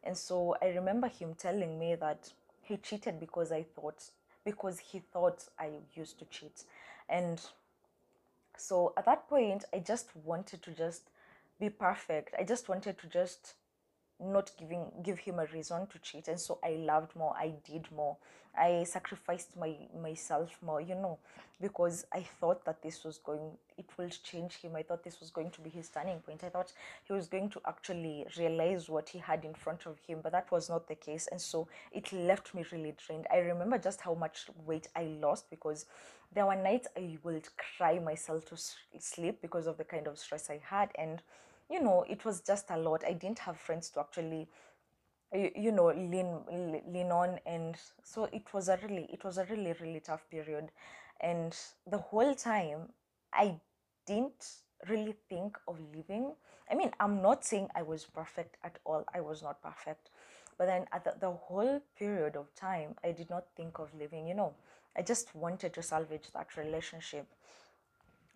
And 0.03 0.17
so 0.17 0.55
I 0.61 0.67
remember 0.67 1.07
him 1.07 1.33
telling 1.35 1.79
me 1.79 1.95
that 1.95 2.31
he 2.61 2.77
cheated 2.77 3.19
because 3.19 3.51
I 3.51 3.63
thought 3.63 4.03
because 4.45 4.79
he 4.79 4.99
thought 4.99 5.45
I 5.59 5.69
used 5.95 6.19
to 6.19 6.25
cheat. 6.25 6.63
And 7.09 7.41
so 8.57 8.93
at 8.97 9.05
that 9.05 9.27
point 9.29 9.65
i 9.73 9.79
just 9.79 10.09
wanted 10.23 10.61
to 10.61 10.71
just 10.71 11.09
be 11.59 11.69
perfect. 11.69 12.35
I 12.37 12.43
just 12.43 12.67
wanted 12.69 12.97
to 12.99 13.07
just 13.07 13.53
not 14.23 14.51
giving 14.57 14.85
give 15.03 15.19
him 15.19 15.39
a 15.39 15.45
reason 15.47 15.87
to 15.87 15.99
cheat. 15.99 16.27
And 16.27 16.39
so 16.39 16.59
i 16.63 16.71
loved 16.71 17.15
more 17.15 17.33
i 17.37 17.53
did 17.69 17.87
more. 17.95 18.17
I 18.55 18.83
sacrificed 18.83 19.57
my 19.57 19.75
myself 19.99 20.57
more 20.61 20.79
you 20.79 20.95
know 20.95 21.17
because 21.59 22.05
i 22.13 22.21
thought 22.39 22.65
that 22.65 22.81
this 22.83 23.03
was 23.03 23.17
going 23.17 23.51
it 23.77 23.85
will 23.97 24.09
change 24.09 24.57
him. 24.61 24.75
I 24.75 24.83
thought 24.83 25.03
this 25.03 25.19
was 25.19 25.31
going 25.31 25.49
to 25.51 25.61
be 25.61 25.69
his 25.69 25.89
turning 25.89 26.19
point. 26.19 26.43
I 26.43 26.49
thought 26.49 26.71
he 27.05 27.13
was 27.13 27.27
going 27.27 27.49
to 27.49 27.61
actually 27.67 28.27
realize 28.37 28.87
what 28.87 29.09
he 29.09 29.17
had 29.17 29.43
in 29.45 29.53
front 29.55 29.85
of 29.85 29.97
him 30.07 30.19
but 30.21 30.31
that 30.31 30.51
was 30.51 30.69
not 30.69 30.87
the 30.87 30.95
case. 30.95 31.27
And 31.31 31.41
so 31.41 31.67
it 31.91 32.11
left 32.13 32.53
me 32.53 32.63
really 32.71 32.95
drained. 33.05 33.27
I 33.31 33.37
remember 33.37 33.77
just 33.77 34.01
how 34.01 34.13
much 34.13 34.47
weight 34.65 34.87
i 34.95 35.03
lost 35.03 35.49
because 35.49 35.85
there 36.33 36.45
were 36.45 36.55
nights 36.55 36.87
i 36.97 37.17
would 37.23 37.47
cry 37.77 37.99
myself 37.99 38.45
to 38.45 38.55
sleep 38.99 39.39
because 39.41 39.67
of 39.67 39.77
the 39.77 39.83
kind 39.83 40.07
of 40.07 40.17
stress 40.17 40.49
i 40.49 40.59
had. 40.63 40.89
And 40.95 41.21
you 41.69 41.81
know 41.81 42.05
it 42.09 42.23
was 42.25 42.41
just 42.41 42.69
a 42.69 42.77
lot 42.77 43.03
i 43.05 43.13
didn't 43.13 43.39
have 43.39 43.57
friends 43.57 43.89
to 43.89 43.99
actually 43.99 44.47
you 45.33 45.71
know 45.71 45.87
lean 45.87 46.81
lean 46.87 47.11
on 47.11 47.39
and 47.45 47.75
so 48.03 48.25
it 48.25 48.53
was 48.53 48.69
a 48.69 48.77
really 48.83 49.07
it 49.11 49.23
was 49.23 49.37
a 49.37 49.45
really 49.45 49.73
really 49.81 49.99
tough 49.99 50.29
period 50.29 50.69
and 51.21 51.57
the 51.89 51.97
whole 51.97 52.35
time 52.35 52.89
i 53.33 53.55
didn't 54.05 54.57
really 54.89 55.15
think 55.29 55.57
of 55.67 55.79
leaving. 55.95 56.33
I 56.69 56.75
mean, 56.75 56.91
I'm 56.99 57.21
not 57.21 57.45
saying 57.45 57.69
I 57.75 57.81
was 57.83 58.05
perfect 58.05 58.57
at 58.63 58.79
all. 58.85 59.05
I 59.13 59.21
was 59.21 59.41
not 59.41 59.61
perfect. 59.61 60.09
But 60.57 60.67
then 60.67 60.85
at 60.91 61.03
the, 61.03 61.15
the 61.19 61.31
whole 61.31 61.81
period 61.97 62.35
of 62.35 62.53
time, 62.55 62.95
I 63.03 63.11
did 63.11 63.29
not 63.29 63.45
think 63.55 63.79
of 63.79 63.89
leaving, 63.97 64.27
you 64.27 64.33
know. 64.33 64.53
I 64.97 65.01
just 65.01 65.33
wanted 65.35 65.73
to 65.73 65.81
salvage 65.81 66.31
that 66.33 66.55
relationship. 66.57 67.27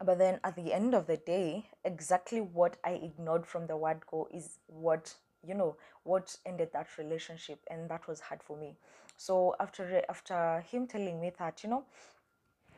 But 0.04 0.20
then 0.20 0.40
at 0.44 0.56
the 0.56 0.74
end 0.74 0.94
of 0.94 1.08
the 1.08 1.18
day, 1.18 1.70
exactly 1.84 2.40
what 2.40 2.78
I 2.84 2.92
ignored 2.92 3.48
from 3.48 3.66
the 3.68 3.76
word 3.76 4.02
go 4.10 4.28
is 4.32 4.60
what, 4.68 5.16
you 5.44 5.56
know, 5.56 5.76
what 6.04 6.36
ended 6.46 6.70
that 6.74 6.98
relationship. 6.98 7.60
And 7.70 7.90
that 7.90 8.08
was 8.08 8.20
hard 8.20 8.44
for 8.44 8.56
me. 8.58 8.76
So 9.16 9.56
after 9.60 10.04
after 10.08 10.64
him 10.70 10.86
telling 10.86 11.20
me 11.20 11.32
that, 11.40 11.64
you 11.64 11.70
know, 11.70 11.86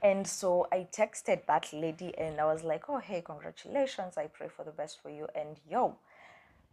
and 0.02 0.26
so 0.26 0.68
I 0.72 0.88
texted 0.92 1.46
that 1.48 1.74
lady 1.74 2.18
and 2.18 2.40
I 2.40 2.46
was 2.46 2.64
like, 2.64 2.90
oh, 2.90 3.00
hey, 3.00 3.22
congratulations. 3.22 4.18
I 4.18 4.28
pray 4.28 4.48
for 4.48 4.64
the 4.64 4.72
best 4.72 5.02
for 5.02 5.10
you. 5.10 5.28
And 5.36 5.60
yo, 5.70 5.98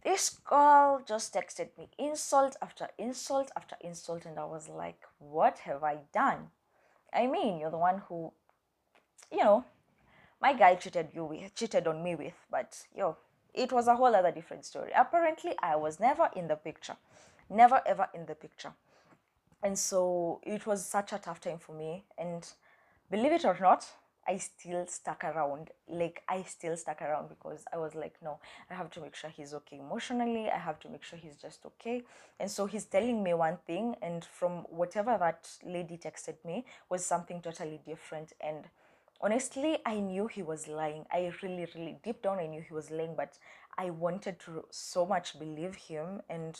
this 0.03 0.29
girl 0.29 1.03
just 1.05 1.33
texted 1.33 1.69
me 1.77 1.89
insult 1.97 2.55
after 2.61 2.87
insult 2.97 3.51
after 3.57 3.75
insult. 3.81 4.25
And 4.25 4.39
I 4.39 4.45
was 4.45 4.69
like, 4.69 5.01
what 5.19 5.59
have 5.59 5.83
I 5.83 5.97
done? 6.13 6.51
I 7.13 7.27
mean, 7.27 7.59
you're 7.59 7.71
the 7.71 7.77
one 7.77 8.01
who, 8.07 8.31
you 9.29 9.43
know, 9.43 9.65
my 10.41 10.53
guy 10.53 10.75
cheated 10.75 11.09
you 11.13 11.25
with, 11.25 11.53
cheated 11.55 11.87
on 11.87 12.03
me 12.03 12.15
with, 12.15 12.33
but 12.51 12.77
yo, 12.95 13.17
it 13.53 13.71
was 13.71 13.87
a 13.87 13.95
whole 13.95 14.15
other 14.15 14.31
different 14.31 14.65
story. 14.65 14.91
Apparently, 14.95 15.55
I 15.61 15.75
was 15.75 15.99
never 15.99 16.29
in 16.35 16.47
the 16.47 16.55
picture, 16.55 16.95
never 17.49 17.81
ever 17.85 18.07
in 18.13 18.25
the 18.25 18.35
picture, 18.35 18.73
and 19.63 19.77
so 19.77 20.39
it 20.43 20.65
was 20.65 20.85
such 20.85 21.13
a 21.13 21.17
tough 21.17 21.41
time 21.41 21.59
for 21.59 21.73
me. 21.73 22.03
And 22.17 22.47
believe 23.09 23.31
it 23.31 23.45
or 23.45 23.57
not, 23.59 23.85
I 24.27 24.37
still 24.37 24.85
stuck 24.87 25.23
around. 25.23 25.71
Like 25.87 26.21
I 26.27 26.43
still 26.43 26.75
stuck 26.75 27.01
around 27.01 27.29
because 27.29 27.63
I 27.73 27.77
was 27.77 27.95
like, 27.95 28.15
no, 28.21 28.39
I 28.69 28.73
have 28.73 28.91
to 28.91 29.01
make 29.01 29.15
sure 29.15 29.29
he's 29.29 29.53
okay 29.53 29.79
emotionally. 29.79 30.49
I 30.49 30.57
have 30.57 30.79
to 30.81 30.89
make 30.89 31.03
sure 31.03 31.17
he's 31.17 31.37
just 31.37 31.65
okay. 31.65 32.03
And 32.39 32.51
so 32.51 32.65
he's 32.65 32.85
telling 32.85 33.23
me 33.23 33.33
one 33.33 33.57
thing, 33.65 33.95
and 34.01 34.25
from 34.25 34.65
whatever 34.69 35.17
that 35.17 35.49
lady 35.65 35.97
texted 35.97 36.43
me 36.45 36.65
was 36.89 37.05
something 37.05 37.41
totally 37.41 37.79
different. 37.85 38.33
And 38.41 38.65
honestly, 39.21 39.79
I 39.85 39.99
knew 39.99 40.27
he 40.27 40.41
was 40.41 40.67
lying. 40.67 41.05
I 41.11 41.31
really, 41.41 41.67
really 41.75 41.97
deep 42.03 42.21
down, 42.21 42.39
I 42.39 42.47
knew 42.47 42.61
he 42.61 42.73
was 42.73 42.91
lying, 42.91 43.15
but 43.15 43.37
I 43.77 43.89
wanted 43.89 44.39
to 44.41 44.65
so 44.71 45.05
much 45.05 45.37
believe 45.37 45.75
him 45.75 46.21
and 46.29 46.57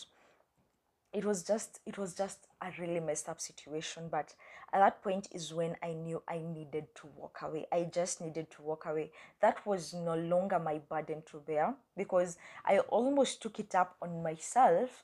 it 1.14 1.26
was 1.26 1.42
just 1.42 1.80
it 1.86 1.98
was 1.98 2.14
just 2.14 2.48
a 2.62 2.68
really 2.80 3.00
messed 3.00 3.30
up 3.30 3.40
situation. 3.40 4.08
But 4.12 4.34
at 4.74 4.80
that 4.80 5.02
point 5.02 5.28
is 5.32 5.54
when 5.54 5.76
i 5.82 5.94
knew 5.94 6.22
i 6.28 6.40
needed 6.40 6.88
to 6.96 7.08
walk 7.16 7.40
away. 7.42 7.66
I 7.72 7.84
just 7.84 8.22
needed 8.22 8.52
to 8.52 8.62
walk 8.62 8.86
away. 8.86 9.12
That 9.42 9.66
was 9.66 9.94
no 9.94 10.16
longer 10.16 10.60
my 10.60 10.80
burden 10.80 11.24
to 11.32 11.40
bear 11.40 11.74
because 11.96 12.38
i 12.66 12.80
almost 12.80 13.42
took 13.42 13.60
it 13.60 13.74
up 13.76 13.96
on 14.02 14.22
myself 14.22 15.04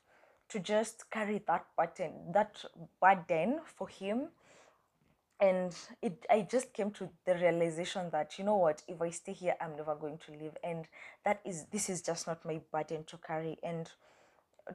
to 0.49 0.59
just 0.59 1.09
carry 1.09 1.41
that 1.47 1.65
burden 1.77 2.31
that 2.33 2.63
burden 3.01 3.61
for 3.65 3.87
him 3.87 4.27
and 5.43 5.75
it 6.01 6.25
i 6.29 6.39
just 6.49 6.71
came 6.73 6.89
to 6.89 7.09
the 7.25 7.35
realization 7.35 8.09
that 8.11 8.39
you 8.39 8.45
know 8.45 8.55
what 8.55 8.81
if 8.87 9.01
i 9.01 9.09
stay 9.09 9.33
here 9.33 9.55
i'm 9.59 9.75
never 9.75 9.95
going 9.95 10.17
to 10.25 10.31
leave. 10.31 10.55
And 10.63 10.87
that 11.25 11.41
is 11.43 11.65
this 11.65 11.89
is 11.89 12.01
just 12.01 12.27
not 12.27 12.45
my 12.45 12.61
burden 12.71 13.03
to 13.07 13.17
carry. 13.17 13.57
And 13.61 13.89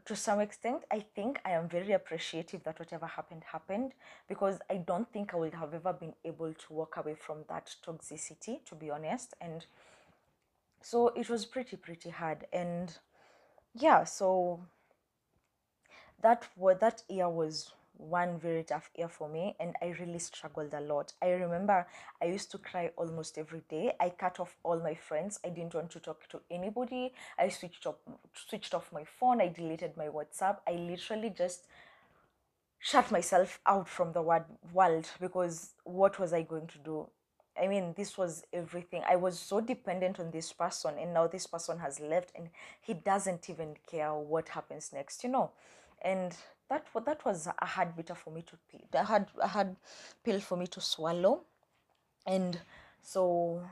to 0.05 0.15
some 0.15 0.41
extent 0.41 0.83
i 0.91 1.01
think 1.01 1.41
i 1.47 1.53
am 1.53 1.67
very 1.67 1.93
appreciative 1.93 2.63
that 2.65 2.79
whatever 2.79 3.07
happened 3.07 3.43
happened 3.51 3.93
because 4.29 4.59
i 4.69 4.77
don't 4.77 5.11
think 5.11 5.33
i 5.33 5.39
would 5.39 5.55
have 5.55 5.73
ever 5.73 5.95
been 5.95 6.13
able 6.27 6.53
to 6.53 6.73
walk 6.75 6.99
away 6.99 7.15
from 7.15 7.39
that 7.49 7.75
toxicity 7.87 8.63
to 8.67 8.75
be 8.75 8.91
honest. 8.91 9.33
And 9.41 9.65
so 10.83 11.09
it 11.09 11.31
was 11.31 11.47
pretty 11.47 11.77
pretty 11.77 12.11
hard. 12.11 12.45
And 12.53 12.95
yeah 13.75 14.05
so 14.05 14.61
that 16.21 16.47
what 16.57 16.81
that 16.81 17.03
year 17.09 17.31
was 17.31 17.73
one 17.99 18.39
very 18.39 18.65
tough 18.65 18.91
year 18.97 19.09
for 19.09 19.29
me 19.29 19.55
and 19.61 19.75
I 19.83 19.95
really 20.01 20.19
struggled 20.19 20.73
a 20.73 20.81
lot. 20.81 21.13
I 21.21 21.31
remember 21.31 21.87
I 22.23 22.27
used 22.27 22.51
to 22.53 22.59
cry 22.59 22.91
almost 22.97 23.37
every 23.37 23.63
day. 23.69 23.93
I 24.01 24.11
cut 24.11 24.41
off 24.41 24.57
all 24.63 24.79
my 24.81 24.95
friends. 24.95 25.39
I 25.45 25.51
didn't 25.51 25.75
want 25.75 25.91
to 25.91 26.01
talk 26.01 26.29
to 26.31 26.41
anybody. 26.51 27.13
I 27.39 27.49
switched 27.49 27.87
off 27.87 27.97
switched 28.35 28.75
off 28.75 28.93
my 28.93 29.05
phone. 29.05 29.41
I 29.41 29.49
deleted 29.49 29.97
my 29.97 30.07
WhatsApp. 30.07 30.59
I 30.67 30.73
literally 30.73 31.31
just 31.31 31.67
shut 32.79 33.11
myself 33.11 33.61
out 33.67 33.89
from 33.89 34.13
the 34.13 34.23
world 34.23 35.11
because 35.21 35.75
what 35.85 36.19
was 36.19 36.33
I 36.33 36.43
going 36.43 36.69
to 36.69 36.79
do? 36.79 37.09
I 37.61 37.67
mean, 37.67 37.93
this 37.97 38.17
was 38.17 38.45
everything. 38.53 39.03
I 39.09 39.17
was 39.17 39.37
so 39.39 39.61
dependent 39.61 40.21
on 40.21 40.31
this 40.31 40.53
person, 40.53 40.95
and 40.97 41.13
now 41.13 41.27
this 41.27 41.47
person 41.47 41.79
has 41.81 41.99
left, 41.99 42.31
and 42.37 42.51
he 42.81 42.95
doesn't 42.95 43.51
even 43.51 43.75
care 43.91 44.15
what 44.15 44.51
happens 44.51 44.93
next, 44.93 45.25
you 45.25 45.31
know. 45.31 45.51
And 46.01 46.37
that 46.69 46.87
that 47.05 47.25
was 47.25 47.47
a 47.47 47.67
hard 47.67 47.97
bitter 47.97 48.15
for 48.15 48.31
me 48.31 48.43
to 48.43 48.57
a 48.93 49.05
hard 49.05 49.27
a 49.41 49.49
hard 49.49 49.77
pill 50.25 50.41
for 50.41 50.57
me 50.57 50.67
to 50.67 50.81
swallow. 50.81 51.45
And 52.27 52.61
so 53.03 53.63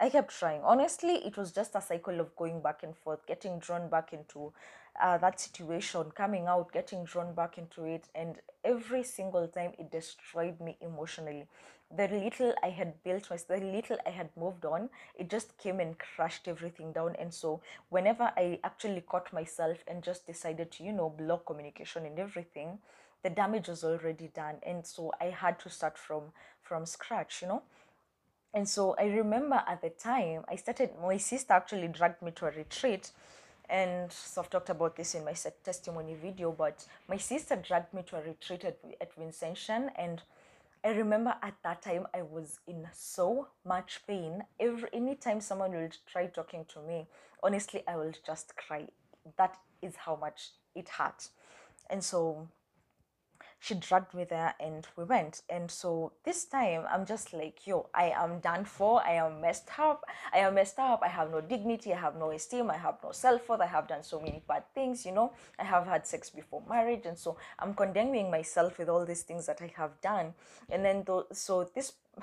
I 0.00 0.08
kept 0.08 0.36
trying. 0.36 0.62
Honestly, 0.64 1.16
it 1.26 1.36
was 1.36 1.52
just 1.52 1.74
a 1.76 1.80
cycle 1.80 2.18
of 2.20 2.34
going 2.34 2.60
back 2.60 2.82
and 2.82 2.96
forth, 2.96 3.24
getting 3.26 3.58
drawn 3.60 3.88
back 3.88 4.12
into 4.12 4.52
uh, 5.00 5.18
that 5.18 5.38
situation, 5.38 6.10
coming 6.12 6.46
out, 6.46 6.72
getting 6.72 7.04
drawn 7.04 7.34
back 7.34 7.56
into 7.58 7.84
it, 7.84 8.08
and 8.14 8.36
every 8.64 9.02
single 9.04 9.46
time 9.46 9.72
it 9.78 9.90
destroyed 9.90 10.58
me 10.60 10.76
emotionally 10.80 11.46
the 11.94 12.06
little 12.06 12.54
I 12.62 12.68
had 12.70 13.02
built, 13.02 13.28
the 13.48 13.56
little 13.56 13.98
I 14.06 14.10
had 14.10 14.28
moved 14.36 14.64
on, 14.64 14.90
it 15.18 15.28
just 15.28 15.58
came 15.58 15.80
and 15.80 15.98
crushed 15.98 16.46
everything 16.46 16.92
down. 16.92 17.16
And 17.18 17.34
so, 17.34 17.62
whenever 17.88 18.30
I 18.36 18.60
actually 18.62 19.00
caught 19.00 19.32
myself 19.32 19.78
and 19.88 20.00
just 20.00 20.24
decided 20.24 20.70
to, 20.72 20.84
you 20.84 20.92
know, 20.92 21.10
block 21.10 21.46
communication 21.46 22.06
and 22.06 22.16
everything, 22.20 22.78
the 23.24 23.30
damage 23.30 23.66
was 23.68 23.82
already 23.82 24.28
done. 24.28 24.56
And 24.64 24.86
so, 24.86 25.12
I 25.20 25.26
had 25.26 25.58
to 25.60 25.68
start 25.70 25.98
from 25.98 26.32
from 26.62 26.86
scratch, 26.86 27.42
you 27.42 27.48
know. 27.48 27.62
And 28.52 28.68
so, 28.68 28.96
I 28.98 29.04
remember 29.04 29.62
at 29.66 29.80
the 29.80 29.90
time, 29.90 30.44
I 30.48 30.56
started. 30.56 30.90
My 31.00 31.18
sister 31.18 31.52
actually 31.52 31.88
dragged 31.88 32.20
me 32.22 32.32
to 32.32 32.46
a 32.46 32.50
retreat 32.50 33.12
and 33.70 34.12
so 34.12 34.42
I've 34.42 34.50
talked 34.50 34.68
about 34.68 34.96
this 34.96 35.14
in 35.14 35.24
my 35.24 35.34
testimony 35.64 36.14
video, 36.20 36.50
but 36.50 36.84
my 37.08 37.16
sister 37.16 37.54
dragged 37.54 37.94
me 37.94 38.02
to 38.08 38.16
a 38.16 38.22
retreat 38.22 38.64
at, 38.64 38.78
at 39.00 39.16
Vincentian 39.16 39.90
and 39.96 40.20
I 40.82 40.88
remember 40.88 41.34
at 41.42 41.54
that 41.62 41.82
time 41.82 42.06
I 42.12 42.22
was 42.22 42.58
in 42.66 42.88
so 42.92 43.48
much 43.64 44.00
pain. 44.08 44.42
Every 44.58 44.88
anytime 44.92 45.40
someone 45.40 45.72
will 45.72 45.90
try 46.10 46.26
talking 46.26 46.64
to 46.72 46.80
me, 46.80 47.06
honestly, 47.42 47.84
I 47.86 47.96
will 47.96 48.12
just 48.26 48.56
cry. 48.56 48.88
That 49.36 49.56
is 49.82 49.94
how 49.94 50.16
much 50.16 50.50
it 50.74 50.88
hurt. 50.88 51.28
And 51.88 52.02
so 52.02 52.48
she 53.62 53.74
dragged 53.74 54.14
me 54.14 54.24
there 54.24 54.54
and 54.58 54.86
we 54.96 55.04
went. 55.04 55.42
And 55.50 55.70
so 55.70 56.12
this 56.24 56.46
time 56.46 56.84
I'm 56.90 57.04
just 57.04 57.34
like, 57.34 57.66
yo, 57.66 57.88
I 57.94 58.12
am 58.16 58.40
done 58.40 58.64
for. 58.64 59.02
I 59.06 59.12
am 59.12 59.42
messed 59.42 59.68
up. 59.78 60.04
I 60.32 60.38
am 60.38 60.54
messed 60.54 60.78
up. 60.78 61.00
I 61.04 61.08
have 61.08 61.30
no 61.30 61.42
dignity. 61.42 61.92
I 61.92 61.98
have 61.98 62.16
no 62.16 62.30
esteem. 62.30 62.70
I 62.70 62.78
have 62.78 62.96
no 63.04 63.12
self 63.12 63.48
worth. 63.50 63.60
I 63.60 63.66
have 63.66 63.86
done 63.86 64.02
so 64.02 64.18
many 64.18 64.42
bad 64.48 64.64
things, 64.74 65.04
you 65.04 65.12
know. 65.12 65.32
I 65.58 65.64
have 65.64 65.86
had 65.86 66.06
sex 66.06 66.30
before 66.30 66.62
marriage. 66.68 67.04
And 67.04 67.18
so 67.18 67.36
I'm 67.58 67.74
condemning 67.74 68.30
myself 68.30 68.78
with 68.78 68.88
all 68.88 69.04
these 69.04 69.22
things 69.22 69.44
that 69.44 69.60
I 69.60 69.70
have 69.76 70.00
done. 70.00 70.32
And 70.70 70.82
then, 70.82 71.04
th- 71.04 71.24
so 71.32 71.70
this, 71.74 71.92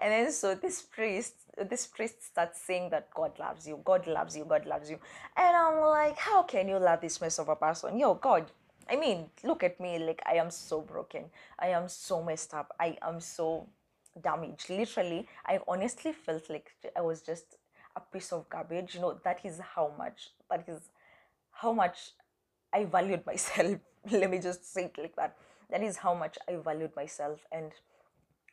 and 0.00 0.12
then 0.12 0.30
so 0.30 0.54
this 0.54 0.82
priest, 0.82 1.34
this 1.68 1.88
priest 1.88 2.24
starts 2.24 2.60
saying 2.60 2.90
that 2.90 3.12
God 3.12 3.36
loves 3.40 3.66
you. 3.66 3.80
God 3.84 4.06
loves 4.06 4.36
you. 4.36 4.44
God 4.44 4.66
loves 4.66 4.88
you. 4.88 5.00
And 5.36 5.56
I'm 5.56 5.80
like, 5.80 6.16
how 6.16 6.44
can 6.44 6.68
you 6.68 6.78
love 6.78 7.00
this 7.00 7.20
mess 7.20 7.40
of 7.40 7.48
a 7.48 7.56
person? 7.56 7.98
Yo, 7.98 8.14
God, 8.14 8.52
I 8.90 8.96
mean, 8.96 9.30
look 9.42 9.62
at 9.62 9.80
me. 9.80 9.98
Like, 9.98 10.22
I 10.26 10.34
am 10.34 10.50
so 10.50 10.80
broken. 10.80 11.24
I 11.58 11.68
am 11.68 11.88
so 11.88 12.22
messed 12.22 12.54
up. 12.54 12.74
I 12.78 12.96
am 13.02 13.20
so 13.20 13.68
damaged. 14.20 14.70
Literally, 14.70 15.26
I 15.46 15.60
honestly 15.66 16.12
felt 16.12 16.48
like 16.50 16.70
I 16.96 17.00
was 17.00 17.22
just 17.22 17.56
a 17.96 18.00
piece 18.00 18.32
of 18.32 18.48
garbage. 18.48 18.94
You 18.94 19.00
know, 19.00 19.18
that 19.24 19.44
is 19.44 19.60
how 19.74 19.92
much, 19.96 20.30
that 20.50 20.68
is 20.68 20.88
how 21.50 21.72
much 21.72 22.12
I 22.72 22.84
valued 22.84 23.24
myself. 23.26 23.78
Let 24.10 24.30
me 24.30 24.38
just 24.38 24.72
say 24.72 24.84
it 24.84 24.98
like 24.98 25.16
that. 25.16 25.36
That 25.70 25.82
is 25.82 25.96
how 25.96 26.14
much 26.14 26.36
I 26.48 26.56
valued 26.56 26.94
myself. 26.94 27.40
And 27.50 27.72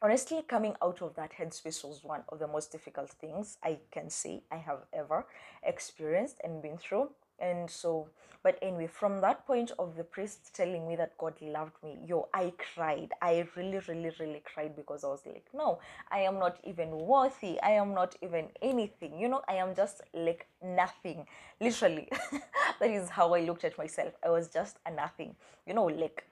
honestly, 0.01 0.41
coming 0.47 0.75
out 0.81 1.01
of 1.01 1.15
that 1.15 1.33
headspace 1.37 1.83
was 1.83 2.03
one 2.03 2.23
of 2.29 2.39
the 2.39 2.47
most 2.47 2.71
difficult 2.71 3.09
things 3.09 3.57
I 3.63 3.79
can 3.91 4.09
say 4.09 4.43
I 4.51 4.57
have 4.57 4.85
ever 4.93 5.25
experienced 5.63 6.39
and 6.43 6.61
been 6.61 6.77
through 6.77 7.09
and 7.41 7.69
so 7.69 8.07
but 8.43 8.57
anyway 8.61 8.87
from 8.87 9.19
that 9.19 9.45
point 9.45 9.71
of 9.77 9.95
the 9.95 10.03
priest 10.03 10.53
telling 10.53 10.87
me 10.87 10.95
that 10.95 11.17
god 11.17 11.33
loved 11.41 11.73
me 11.83 11.97
yo 12.05 12.29
i 12.33 12.53
cried. 12.73 13.09
I 13.21 13.45
really 13.55 13.79
really 13.87 14.11
really 14.19 14.41
cried 14.45 14.75
because 14.75 15.03
i 15.03 15.07
was 15.07 15.25
like 15.25 15.45
no 15.53 15.79
i 16.11 16.19
am 16.19 16.39
not 16.39 16.59
even 16.63 16.91
worthy. 16.91 17.59
I 17.61 17.71
am 17.71 17.93
not 17.93 18.15
even 18.21 18.49
anything. 18.61 19.19
You 19.19 19.27
know 19.29 19.41
i 19.49 19.55
am 19.55 19.75
just 19.75 20.01
like 20.13 20.47
nothing. 20.63 21.25
Literally 21.59 22.09
that 22.79 22.89
is 22.89 23.09
how 23.09 23.33
i 23.33 23.41
looked 23.41 23.63
at 23.63 23.77
myself. 23.77 24.13
I 24.25 24.29
was 24.29 24.47
just 24.47 24.77
a 24.85 24.91
nothing. 24.91 25.35
You 25.67 25.73
know 25.73 25.85
like 25.85 26.25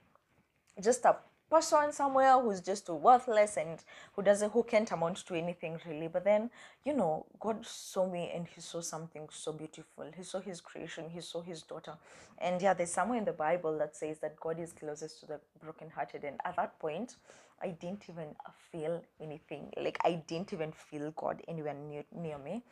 just 0.81 1.03
a 1.05 1.17
person 1.49 1.91
somewhere 1.91 2.39
who's 2.39 2.61
just 2.61 2.87
worthless 2.89 3.57
and 3.57 3.83
who 4.13 4.21
doesn't 4.21 4.51
who 4.51 4.63
can't 4.63 4.91
amount 4.91 5.17
to 5.25 5.35
anything 5.35 5.79
really. 5.87 6.07
But 6.07 6.23
then 6.23 6.49
you 6.85 6.93
know 6.93 7.25
god 7.39 7.65
saw 7.65 8.09
me 8.09 8.31
and 8.33 8.47
he 8.47 8.61
saw 8.61 8.81
something 8.81 9.27
so 9.31 9.53
beautiful. 9.53 10.05
He 10.15 10.23
saw 10.23 10.39
his 10.39 10.61
creation. 10.61 11.09
He 11.09 11.21
saw 11.21 11.41
his 11.41 11.61
daughter. 11.63 11.93
And 12.37 12.61
yeah 12.61 12.73
there's 12.73 12.91
somewhere 12.91 13.17
in 13.17 13.25
the 13.25 13.33
bible 13.33 13.77
that 13.79 13.95
says 13.95 14.19
that 14.19 14.39
god 14.39 14.59
is 14.59 14.71
closest 14.73 15.21
to 15.21 15.25
the 15.25 15.39
brokenhearted. 15.61 16.23
And 16.23 16.39
at 16.45 16.55
that 16.57 16.79
point 16.79 17.15
i 17.61 17.69
didn't 17.69 18.03
even 18.09 18.35
feel 18.71 19.01
anything. 19.19 19.71
Like 19.77 19.97
i 20.03 20.13
didn't 20.27 20.53
even 20.53 20.71
feel 20.71 21.11
god 21.15 21.41
anywhere 21.47 21.75
near, 21.75 22.03
near 22.15 22.37
me. 22.37 22.63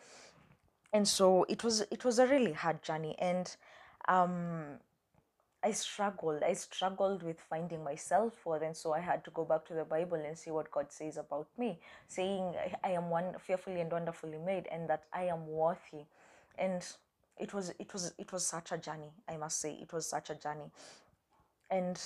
And 0.93 1.07
so 1.07 1.45
it 1.49 1.63
was 1.63 1.81
it 1.91 2.05
was 2.05 2.19
a 2.19 2.27
really 2.27 2.53
hard 2.53 2.81
journey. 2.83 3.15
And 3.19 3.55
um 4.07 4.79
I 5.67 5.71
struggled. 5.71 6.43
I 6.43 6.53
struggled 6.53 7.23
with 7.23 7.41
finding 7.41 7.83
myself 7.83 8.33
for 8.41 8.55
and 8.63 8.75
so 8.75 8.93
I 8.93 9.01
had 9.01 9.25
to 9.25 9.31
go 9.31 9.43
back 9.43 9.65
to 9.65 9.73
the 9.73 9.83
Bible 9.83 10.15
and 10.25 10.37
see 10.37 10.49
what 10.49 10.71
God 10.71 10.93
says 10.93 11.17
about 11.17 11.47
me, 11.57 11.77
saying 12.07 12.55
I 12.85 12.91
am 12.91 13.09
one 13.09 13.35
fearfully 13.37 13.81
and 13.81 13.91
wonderfully 13.91 14.37
made, 14.37 14.67
and 14.71 14.89
that 14.89 15.03
I 15.11 15.23
am 15.23 15.45
worthy. 15.45 16.05
And 16.57 16.81
it 17.37 17.53
was 17.53 17.73
it 17.79 17.91
was 17.91 18.13
it 18.17 18.31
was 18.31 18.47
such 18.47 18.71
a 18.71 18.77
journey. 18.77 19.11
I 19.27 19.35
must 19.35 19.59
say 19.59 19.73
it 19.73 19.91
was 19.91 20.07
such 20.09 20.29
a 20.29 20.35
journey, 20.35 20.71
and 21.69 22.01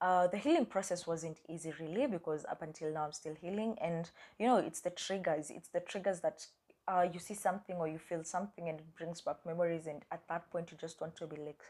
uh, 0.00 0.28
the 0.28 0.38
healing 0.38 0.64
process 0.64 1.06
wasn't 1.06 1.38
easy 1.50 1.74
really 1.78 2.06
because 2.06 2.46
up 2.46 2.62
until 2.62 2.90
now 2.94 3.04
I'm 3.04 3.12
still 3.12 3.34
healing, 3.34 3.76
and 3.78 4.10
you 4.38 4.46
know 4.46 4.56
it's 4.56 4.80
the 4.80 4.90
triggers. 5.04 5.50
It's 5.50 5.68
the 5.68 5.80
triggers 5.80 6.20
that 6.20 6.46
uh, 6.88 7.06
you 7.12 7.20
see 7.20 7.34
something 7.34 7.76
or 7.76 7.88
you 7.88 7.98
feel 7.98 8.24
something 8.24 8.68
and 8.68 8.80
it 8.80 8.96
brings 8.96 9.20
back 9.20 9.36
memories 9.46 9.86
and 9.86 10.02
at 10.10 10.26
that 10.28 10.50
point 10.50 10.70
you 10.72 10.78
just 10.80 11.00
want 11.00 11.14
to 11.14 11.26
be 11.26 11.36
like 11.36 11.62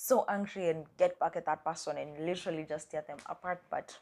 so 0.00 0.24
angry 0.30 0.70
and 0.70 0.86
get 0.96 1.18
back 1.20 1.36
at 1.36 1.44
that 1.44 1.62
person 1.62 1.98
and 1.98 2.24
literally 2.24 2.64
just 2.66 2.90
tear 2.90 3.04
them 3.06 3.18
apart. 3.26 3.60
But 3.70 3.98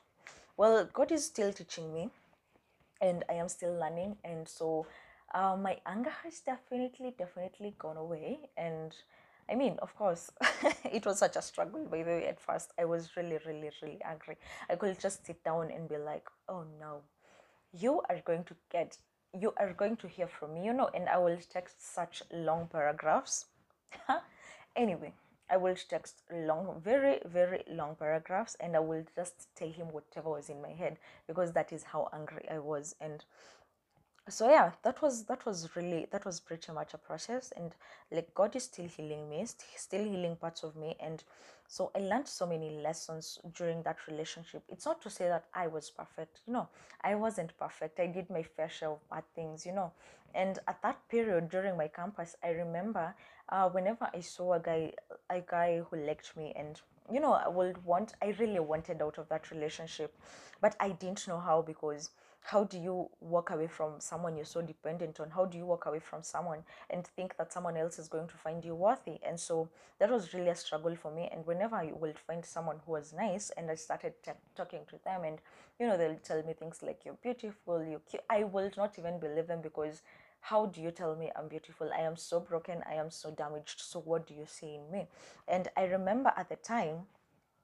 well, 0.57 0.89
God 0.93 1.11
is 1.11 1.25
still 1.25 1.53
teaching 1.53 1.93
me 1.93 2.11
and 3.01 3.25
I 3.29 3.35
am 3.35 3.49
still 3.49 3.75
learning. 3.75 4.17
And 4.23 4.47
so 4.47 4.87
uh, 5.35 5.57
my 5.61 5.79
anger 5.87 6.13
has 6.23 6.39
definitely, 6.39 7.15
definitely 7.19 7.75
gone 7.79 7.97
away. 7.97 8.39
And 8.57 8.95
I 9.51 9.57
mean, 9.57 9.77
of 9.83 9.97
course, 9.97 10.31
it 10.85 11.05
was 11.05 11.19
such 11.19 11.35
a 11.35 11.43
struggle. 11.43 11.85
By 11.91 12.05
the 12.05 12.11
way, 12.11 12.27
at 12.29 12.39
first, 12.39 12.73
I 12.79 12.85
was 12.85 13.17
really, 13.17 13.39
really, 13.45 13.71
really 13.83 13.99
angry. 14.05 14.37
I 14.71 14.77
could 14.77 15.01
just 15.01 15.27
sit 15.27 15.43
down 15.43 15.73
and 15.73 15.89
be 15.89 15.97
like, 15.97 16.29
oh 16.49 16.65
no, 16.79 17.01
you 17.73 18.03
are 18.09 18.21
going 18.25 18.45
to 18.45 18.55
get, 18.71 18.97
you 19.37 19.53
are 19.57 19.73
going 19.73 19.97
to 19.97 20.07
hear 20.07 20.29
from 20.29 20.55
me, 20.55 20.67
you 20.67 20.73
know, 20.73 20.91
and 20.95 21.09
I 21.09 21.19
will 21.19 21.39
text 21.51 21.93
such 21.93 22.23
long 22.33 22.69
paragraphs. 22.71 23.47
anyway, 24.77 25.13
I 25.51 25.57
will 25.57 25.75
text 25.75 26.23
long, 26.33 26.81
very, 26.83 27.21
very 27.25 27.65
long 27.69 27.97
paragraphs 27.97 28.57
and 28.61 28.77
I 28.77 28.81
will 28.81 29.05
just 29.17 29.55
tell 29.57 29.71
him 29.71 29.89
whatever 29.93 30.31
was 30.31 30.49
in 30.49 30.63
my 30.63 30.73
head 30.73 30.99
because 31.27 31.53
that 31.53 31.73
is 31.73 31.83
how 31.85 32.09
angry 32.13 32.47
I 32.51 32.59
was. 32.59 32.95
And 33.01 33.25
so 34.29 34.51
yeah, 34.51 34.73
that 34.83 35.01
was 35.01 35.25
that 35.25 35.47
was 35.47 35.75
really 35.75 36.07
that 36.11 36.25
was 36.25 36.39
pretty 36.41 36.73
much 36.73 36.93
a 36.93 36.99
process 36.99 37.53
and 37.57 37.75
like 38.11 38.35
God 38.35 38.55
is 38.57 38.65
still 38.65 38.87
healing 38.87 39.29
me, 39.31 39.47
still 39.77 40.05
healing 40.05 40.37
parts 40.37 40.63
of 40.63 40.77
me 40.77 40.97
and 41.01 41.25
so 41.71 41.91
I 41.95 41.99
learned 41.99 42.27
so 42.27 42.47
many 42.47 42.71
lessons 42.71 43.39
during 43.55 43.83
that 43.83 43.99
relationship. 44.09 44.63
It's 44.71 44.87
not 44.87 45.03
to 45.03 45.11
say 45.11 45.29
that 45.29 45.45
I 45.53 45.67
was 45.67 45.91
perfect, 45.91 46.41
you 46.47 46.53
know, 46.55 46.67
I 47.03 47.15
wasn't 47.15 47.57
perfect. 47.59 48.01
I 48.01 48.07
did 48.07 48.31
my 48.31 48.43
fair 48.43 48.71
share 48.71 48.89
of 48.89 49.07
bad 49.11 49.25
things, 49.35 49.67
you 49.67 49.73
know. 49.73 49.93
And 50.35 50.59
at 50.67 50.81
that 50.83 51.07
period 51.11 51.51
during 51.51 51.77
my 51.77 51.89
campus, 51.89 52.37
I 52.43 52.51
remember 52.51 53.15
uh, 53.49 53.69
whenever 53.69 54.09
I 54.15 54.21
saw 54.21 54.55
a 54.55 54.61
guy, 54.61 54.93
a 55.31 55.41
guy 55.41 55.83
who 55.89 55.97
liked 55.97 56.37
me, 56.37 56.53
and 56.57 56.81
you 57.11 57.21
know, 57.21 57.33
I 57.33 57.49
would 57.49 57.85
want, 57.85 58.15
I 58.23 58.35
really 58.39 58.61
wanted 58.61 59.01
out 59.01 59.19
of 59.19 59.29
that 59.31 59.51
relationship, 59.51 60.15
but 60.61 60.77
I 60.79 60.91
didn't 60.91 61.27
know 61.27 61.39
how 61.39 61.63
because 61.63 62.11
how 62.43 62.65
do 62.65 62.79
you 62.79 63.11
walk 63.21 63.51
away 63.51 63.67
from 63.67 64.01
someone 64.01 64.37
you're 64.37 64.45
so 64.45 64.63
dependent 64.63 65.21
on? 65.21 65.31
How 65.31 65.45
do 65.45 65.59
you 65.59 65.67
walk 65.67 65.87
away 65.87 65.99
from 65.99 66.23
someone 66.23 66.61
and 66.89 67.07
think 67.07 67.37
that 67.37 67.53
someone 67.53 67.77
else 67.77 67.99
is 67.99 68.09
going 68.09 68.29
to 68.29 68.37
find 68.37 68.65
you 68.65 68.75
worthy? 68.75 69.19
And 69.23 69.39
so 69.39 69.69
that 69.99 70.11
was 70.11 70.33
really 70.33 70.49
a 70.49 70.55
struggle 70.55 70.97
for 70.97 71.11
me. 71.11 71.29
And 71.31 71.47
whenever 71.47 71.77
I 71.77 71.93
would 71.93 72.19
find 72.19 72.45
someone 72.45 72.77
who 72.87 72.93
was 72.93 73.13
nice, 73.13 73.51
and 73.57 73.71
I 73.71 73.75
started 73.75 74.15
t- 74.25 74.31
talking 74.57 74.81
to 74.89 74.97
them, 75.05 75.25
and 75.25 75.39
you 75.79 75.87
know, 75.87 75.97
they'll 75.99 76.17
tell 76.17 76.43
me 76.43 76.55
things 76.55 76.83
like 76.83 77.05
"you're 77.05 77.19
beautiful," 77.23 77.83
"you," 77.85 78.01
cute. 78.09 78.23
I 78.31 78.45
will 78.45 78.71
not 78.77 78.99
even 78.99 79.19
believe 79.21 79.47
them 79.47 79.61
because 79.61 80.03
how 80.41 80.67
do 80.67 80.81
you 80.81 80.91
tell 80.91 81.17
me 81.17 81.31
I'm 81.37 81.49
beautiful? 81.49 81.91
I 81.93 82.03
am 82.03 82.17
so 82.17 82.41
broken. 82.41 82.83
I 82.89 82.95
am 82.95 83.11
so 83.11 83.31
damaged. 83.31 83.81
So 83.81 84.01
what 84.01 84.27
do 84.27 84.35
you 84.35 84.45
see 84.47 84.75
in 84.77 84.91
me? 84.91 85.09
And 85.47 85.69
I 85.77 85.85
remember 85.85 86.33
at 86.37 86.49
the 86.49 86.57
time, 86.57 87.07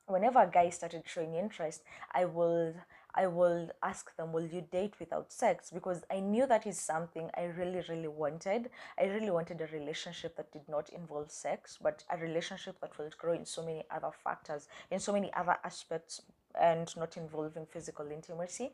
whenever 0.06 0.40
a 0.40 0.50
guy 0.50 0.70
started 0.70 1.02
showing 1.06 1.34
interest, 1.34 1.82
I 2.12 2.26
will 2.26 2.74
I 3.14 3.28
will 3.28 3.70
ask 3.82 4.14
them, 4.16 4.32
Will 4.32 4.46
you 4.46 4.60
date 4.60 4.94
without 4.98 5.32
sex? 5.32 5.70
Because 5.70 6.04
I 6.10 6.18
knew 6.18 6.46
that 6.46 6.66
is 6.66 6.78
something 6.78 7.30
I 7.36 7.44
really, 7.44 7.82
really 7.88 8.08
wanted. 8.08 8.70
I 8.98 9.04
really 9.04 9.30
wanted 9.30 9.60
a 9.60 9.66
relationship 9.66 10.36
that 10.36 10.52
did 10.52 10.68
not 10.68 10.88
involve 10.88 11.30
sex, 11.30 11.78
but 11.80 12.02
a 12.10 12.18
relationship 12.18 12.80
that 12.80 12.98
will 12.98 13.10
grow 13.16 13.32
in 13.32 13.46
so 13.46 13.64
many 13.64 13.84
other 13.90 14.10
factors, 14.24 14.68
in 14.90 14.98
so 14.98 15.12
many 15.12 15.32
other 15.34 15.56
aspects, 15.64 16.22
and 16.60 16.94
not 16.96 17.16
involving 17.16 17.66
physical 17.66 18.10
intimacy. 18.10 18.72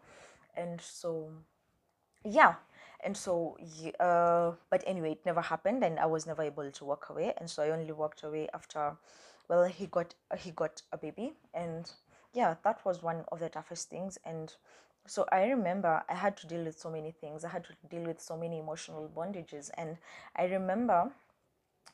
And 0.56 0.80
so, 0.80 1.30
yeah, 2.24 2.54
and 3.04 3.16
so 3.16 3.56
uh, 4.00 4.52
but 4.70 4.82
anyway 4.86 5.12
it 5.12 5.26
never 5.26 5.40
happened 5.40 5.82
and 5.84 5.98
i 5.98 6.06
was 6.06 6.26
never 6.26 6.42
able 6.42 6.70
to 6.70 6.84
walk 6.84 7.08
away. 7.10 7.32
And 7.38 7.48
so 7.50 7.62
i 7.62 7.70
only 7.70 7.92
walked 7.92 8.22
away 8.22 8.48
after 8.54 8.96
well 9.48 9.64
he 9.64 9.86
got 9.86 10.14
he 10.38 10.50
got 10.50 10.82
a 10.92 10.98
baby. 10.98 11.32
And 11.54 11.90
yeah 12.32 12.54
that 12.64 12.84
was 12.84 13.02
one 13.02 13.24
of 13.32 13.40
the 13.40 13.48
toughest 13.48 13.90
things. 13.90 14.18
And 14.24 14.52
so 15.06 15.24
i 15.32 15.46
remember 15.46 16.02
i 16.08 16.14
had 16.14 16.36
to 16.38 16.46
deal 16.46 16.64
with 16.64 16.78
so 16.78 16.90
many 16.90 17.10
things. 17.12 17.44
I 17.44 17.48
had 17.50 17.64
to 17.64 17.72
deal 17.88 18.02
with 18.06 18.20
so 18.20 18.36
many 18.36 18.58
emotional 18.58 19.10
bondages. 19.14 19.70
And 19.76 19.96
i 20.36 20.44
remember 20.44 21.10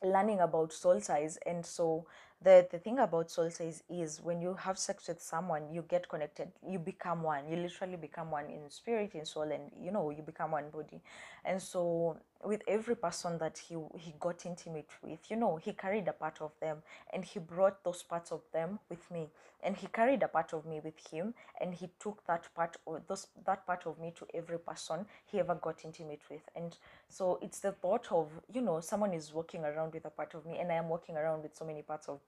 learning 0.03 0.39
about 0.39 0.73
soul 0.73 1.01
ties. 1.01 1.37
And 1.45 1.65
so 1.65 2.05
the 2.43 2.67
the 2.71 2.77
thing 2.77 2.99
about 2.99 3.31
soul 3.31 3.49
ties 3.49 3.83
is 3.89 4.21
when 4.21 4.41
you 4.41 4.53
have 4.53 4.77
sex 4.77 5.07
with 5.07 5.21
someone 5.21 5.63
you 5.71 5.83
get 5.87 6.07
connected. 6.07 6.51
You 6.67 6.77
become 6.77 7.23
one. 7.23 7.47
You 7.49 7.57
literally 7.57 7.95
become 7.95 8.29
one 8.31 8.45
in 8.45 8.69
spirit 8.69 9.15
in 9.15 9.25
soul 9.25 9.43
and 9.51 9.71
you 9.81 9.91
know 9.91 10.11
you 10.11 10.21
become 10.21 10.51
one 10.51 10.69
body. 10.69 11.01
And 11.43 11.61
so 11.61 12.17
with 12.43 12.61
every 12.67 12.95
person 12.95 13.39
that 13.39 13.57
he 13.57 13.75
he 13.97 14.13
got 14.19 14.45
intimate 14.45 14.89
with 15.01 15.19
you 15.31 15.35
know 15.35 15.55
he 15.55 15.73
carried 15.73 16.07
a 16.07 16.13
part 16.13 16.37
of 16.39 16.51
them 16.61 16.77
and 17.11 17.25
he 17.25 17.39
brought 17.39 17.83
those 17.83 18.03
parts 18.03 18.31
of 18.31 18.41
them 18.53 18.79
with 18.89 19.09
me. 19.09 19.29
And 19.63 19.75
he 19.75 19.87
carried 19.87 20.21
a 20.21 20.27
part 20.27 20.53
of 20.53 20.65
me 20.67 20.79
with 20.83 20.99
him 21.11 21.33
and 21.59 21.73
he 21.73 21.89
took 21.99 22.25
that 22.27 22.53
part 22.53 22.77
or 22.85 23.01
those 23.07 23.27
that 23.45 23.65
part 23.65 23.87
of 23.87 23.99
me 23.99 24.13
to 24.19 24.27
every 24.33 24.59
person 24.59 25.07
he 25.25 25.39
ever 25.39 25.55
got 25.55 25.83
intimate 25.83 26.21
with. 26.29 26.47
And 26.55 26.77
so 27.09 27.39
it's 27.41 27.59
the 27.59 27.71
thought 27.71 28.07
of 28.11 28.29
you 28.53 28.61
know 28.61 28.79
someone 28.79 29.13
is 29.13 29.33
walking 29.33 29.63
around 29.63 29.93
with 29.93 30.05
a 30.05 30.09
part 30.09 30.33
of 30.33 30.45
me 30.45 30.57
and 30.59 30.71
i 30.71 30.75
am 30.75 30.89
walking 30.89 31.15
around 31.15 31.41
with 31.41 31.55
so 31.55 31.65
many 31.65 31.81
parts 31.81 32.07
of 32.07 32.19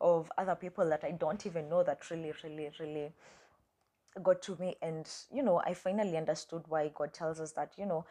of 0.00 0.30
other 0.38 0.54
people 0.54 0.88
that 0.88 1.04
i 1.04 1.10
don't 1.10 1.46
even 1.46 1.68
know 1.68 1.82
that 1.82 2.10
really 2.10 2.32
really 2.42 2.70
really 2.78 3.12
got 4.22 4.42
to 4.42 4.56
me. 4.56 4.76
And 4.82 5.08
you 5.32 5.42
know 5.42 5.60
i 5.64 5.74
finally 5.74 6.16
understood 6.16 6.62
why 6.68 6.90
god 6.94 7.12
tells 7.12 7.40
us 7.40 7.52
that 7.52 7.72
you 7.76 7.86
know 7.86 8.04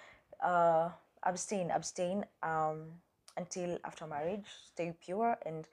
uh 0.43 0.89
abstain 1.23 1.71
abstain 1.71 2.25
um 2.43 2.85
until 3.35 3.77
after 3.83 4.07
marriage 4.07 4.45
stay 4.65 4.93
pure 5.03 5.37
and 5.45 5.67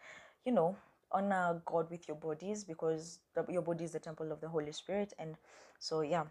you 0.45 0.53
know 0.53 0.77
honor 1.13 1.63
god 1.65 1.91
with 1.91 2.09
your 2.09 2.17
bodies 2.17 2.65
because 2.65 3.21
the, 3.35 3.45
your 3.49 3.63
body 3.63 3.85
is 3.85 3.93
the 3.93 3.99
temple 4.01 4.33
of 4.33 4.41
the 4.41 4.49
holy 4.49 4.73
spirit. 4.73 5.13
And 5.19 5.37
so 5.79 6.01
yeah. 6.01 6.25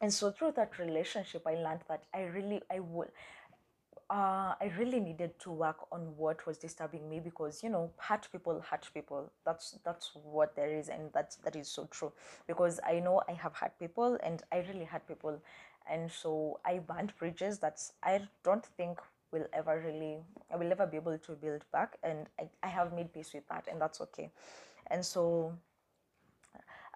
And 0.00 0.12
so 0.12 0.30
through 0.30 0.52
that 0.52 0.78
relationship 0.78 1.42
i 1.46 1.54
learned 1.54 1.80
that 1.88 2.04
i 2.14 2.22
really 2.24 2.62
i 2.70 2.78
would 2.80 3.08
uh, 4.10 4.54
I 4.60 4.72
really 4.78 5.00
needed 5.00 5.38
to 5.40 5.50
work 5.50 5.86
on 5.90 6.16
what 6.16 6.46
was 6.46 6.58
disturbing 6.58 7.08
me 7.08 7.20
because 7.20 7.62
you 7.62 7.70
know 7.70 7.90
hurt 7.96 8.28
people 8.30 8.60
hurt 8.68 8.88
people. 8.92 9.30
That's 9.44 9.78
that's 9.84 10.10
what 10.22 10.54
there 10.56 10.70
is 10.70 10.88
and 10.88 11.10
that's 11.12 11.36
that 11.36 11.56
is 11.56 11.68
so 11.68 11.88
true. 11.90 12.12
Because 12.46 12.80
I 12.86 13.00
know 13.00 13.22
I 13.28 13.32
have 13.32 13.54
hurt 13.54 13.78
people 13.78 14.18
and 14.22 14.42
I 14.52 14.58
really 14.70 14.84
hurt 14.84 15.06
people. 15.08 15.40
And 15.90 16.10
so 16.10 16.60
I 16.64 16.78
burned 16.78 17.12
bridges 17.18 17.58
that 17.58 17.80
I 18.02 18.22
don't 18.42 18.64
think 18.76 18.98
will 19.32 19.46
ever 19.52 19.82
really 19.84 20.18
I 20.52 20.56
will 20.56 20.68
never 20.68 20.86
be 20.86 20.96
able 20.96 21.18
to 21.18 21.32
build 21.32 21.64
back. 21.72 21.96
And 22.02 22.28
I, 22.38 22.48
I 22.62 22.68
have 22.68 22.92
made 22.92 23.12
peace 23.12 23.32
with 23.32 23.48
that 23.48 23.68
and 23.70 23.80
that's 23.80 24.00
okay. 24.02 24.30
And 24.88 25.04
so 25.04 25.54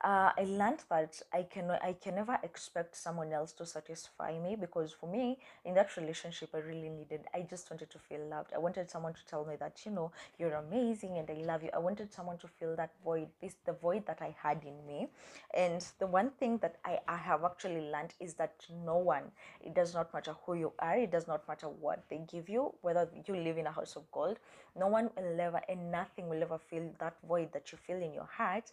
uh, 0.05 0.31
I 0.39 0.45
learned 0.45 0.85
that 0.91 1.21
I 1.33 1.43
can 1.43 1.71
I 1.71 1.95
can 1.95 2.15
never 2.15 2.39
expect 2.43 2.97
someone 2.97 3.33
else 3.33 3.53
to 3.55 3.67
satisfy 3.67 4.39
me 4.39 4.57
because 4.57 4.93
for 4.93 5.09
me 5.09 5.39
in 5.65 5.75
that 5.75 5.97
relationship 5.97 6.51
I 6.55 6.59
really 6.59 6.89
needed 6.89 7.23
I 7.35 7.43
just 7.43 7.71
wanted 7.71 7.91
to 7.91 7.99
feel 7.99 8.21
loved. 8.29 8.53
I 8.55 8.59
wanted 8.59 8.91
someone 8.91 9.15
to 9.15 9.27
tell 9.27 9.45
me 9.45 9.57
that 9.57 9.81
you 9.85 9.91
know 9.93 10.13
you're 10.39 10.55
amazing 10.55 11.19
and 11.19 11.29
I 11.29 11.43
love 11.45 11.63
you. 11.63 11.71
I 11.75 11.79
wanted 11.79 12.13
someone 12.13 12.39
to 12.39 12.49
fill 12.49 12.77
that 12.77 12.91
void 13.05 13.29
this 13.41 13.57
the 13.65 13.73
void 13.73 14.07
that 14.07 14.19
I 14.21 14.35
had 14.41 14.63
in 14.65 14.87
me. 14.87 15.09
And 15.55 15.85
the 15.99 16.07
one 16.07 16.31
thing 16.39 16.59
that 16.59 16.77
I, 16.85 17.01
I 17.09 17.17
have 17.17 17.45
actually 17.45 17.81
learned 17.91 18.15
is 18.21 18.35
that 18.35 18.55
no 18.85 18.97
one 18.99 19.25
it 19.61 19.75
does 19.75 19.95
not 19.95 20.13
matter 20.15 20.35
who 20.45 20.55
you 20.55 20.73
are 20.79 20.97
it 20.97 21.11
does 21.11 21.27
not 21.27 21.47
matter 21.49 21.69
what 21.69 22.05
they 22.09 22.21
give 22.31 22.49
you 22.49 22.73
whether 22.83 23.09
you 23.27 23.35
live 23.35 23.59
in 23.59 23.67
a 23.67 23.73
house 23.73 23.97
of 23.97 24.11
gold 24.13 24.39
no 24.79 24.87
one 24.87 25.11
will 25.17 25.41
ever 25.41 25.61
and 25.69 25.91
nothing 25.91 26.29
will 26.29 26.43
ever 26.43 26.59
fill 26.59 26.89
that 26.99 27.17
void 27.27 27.53
that 27.53 27.73
you 27.73 27.79
feel 27.79 27.97
in 27.97 28.13
your 28.13 28.29
heart 28.37 28.73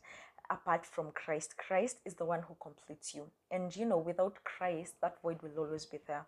apart 0.50 0.86
from 0.86 1.12
Christ. 1.12 1.56
Christ 1.58 1.98
is 2.06 2.16
the 2.16 2.26
one 2.26 2.42
who 2.42 2.56
completes 2.62 3.14
you. 3.14 3.28
And 3.52 3.76
you 3.76 3.86
know, 3.86 3.98
without 3.98 4.44
Christ, 4.44 4.96
that 5.02 5.22
void 5.22 5.42
will 5.42 5.64
always 5.64 5.86
be 5.86 6.00
there. 6.08 6.26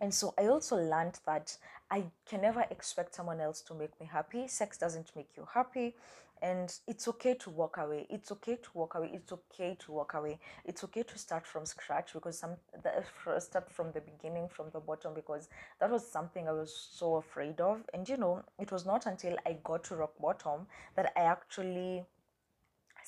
And 0.00 0.12
so 0.12 0.34
I 0.36 0.46
also 0.46 0.76
learned 0.76 1.20
that 1.26 1.56
I 1.88 2.04
can 2.26 2.42
never 2.42 2.64
expect 2.70 3.14
someone 3.14 3.40
else 3.40 3.60
to 3.62 3.74
make 3.74 3.98
me 4.00 4.08
happy. 4.12 4.48
Sex 4.48 4.76
doesn't 4.76 5.12
make 5.14 5.28
you 5.36 5.46
happy. 5.54 5.94
And 6.42 6.76
it's 6.88 7.06
okay 7.06 7.34
to 7.34 7.50
walk 7.50 7.76
away. 7.78 8.08
It's 8.10 8.32
okay 8.32 8.56
to 8.56 8.70
walk 8.74 8.96
away. 8.96 9.10
It's 9.14 9.30
okay 9.30 9.76
to 9.78 9.92
walk 9.92 10.14
away. 10.14 10.40
It's 10.64 10.82
okay 10.82 11.04
to 11.04 11.16
start 11.16 11.46
from 11.46 11.64
scratch 11.64 12.14
because 12.14 12.36
some 12.36 12.56
the, 12.82 13.40
start 13.40 13.70
from 13.70 13.92
the 13.92 14.00
beginning, 14.00 14.48
from 14.48 14.66
the 14.72 14.80
bottom, 14.80 15.14
because 15.14 15.48
that 15.78 15.88
was 15.88 16.04
something 16.04 16.48
I 16.48 16.52
was 16.52 16.74
so 16.74 17.14
afraid 17.14 17.60
of. 17.60 17.84
And 17.94 18.08
you 18.08 18.16
know, 18.16 18.42
it 18.58 18.72
was 18.72 18.84
not 18.84 19.06
until 19.06 19.36
I 19.46 19.58
got 19.62 19.84
to 19.84 19.94
rock 19.94 20.14
bottom 20.20 20.66
that 20.96 21.12
I 21.16 21.20
actually 21.20 22.04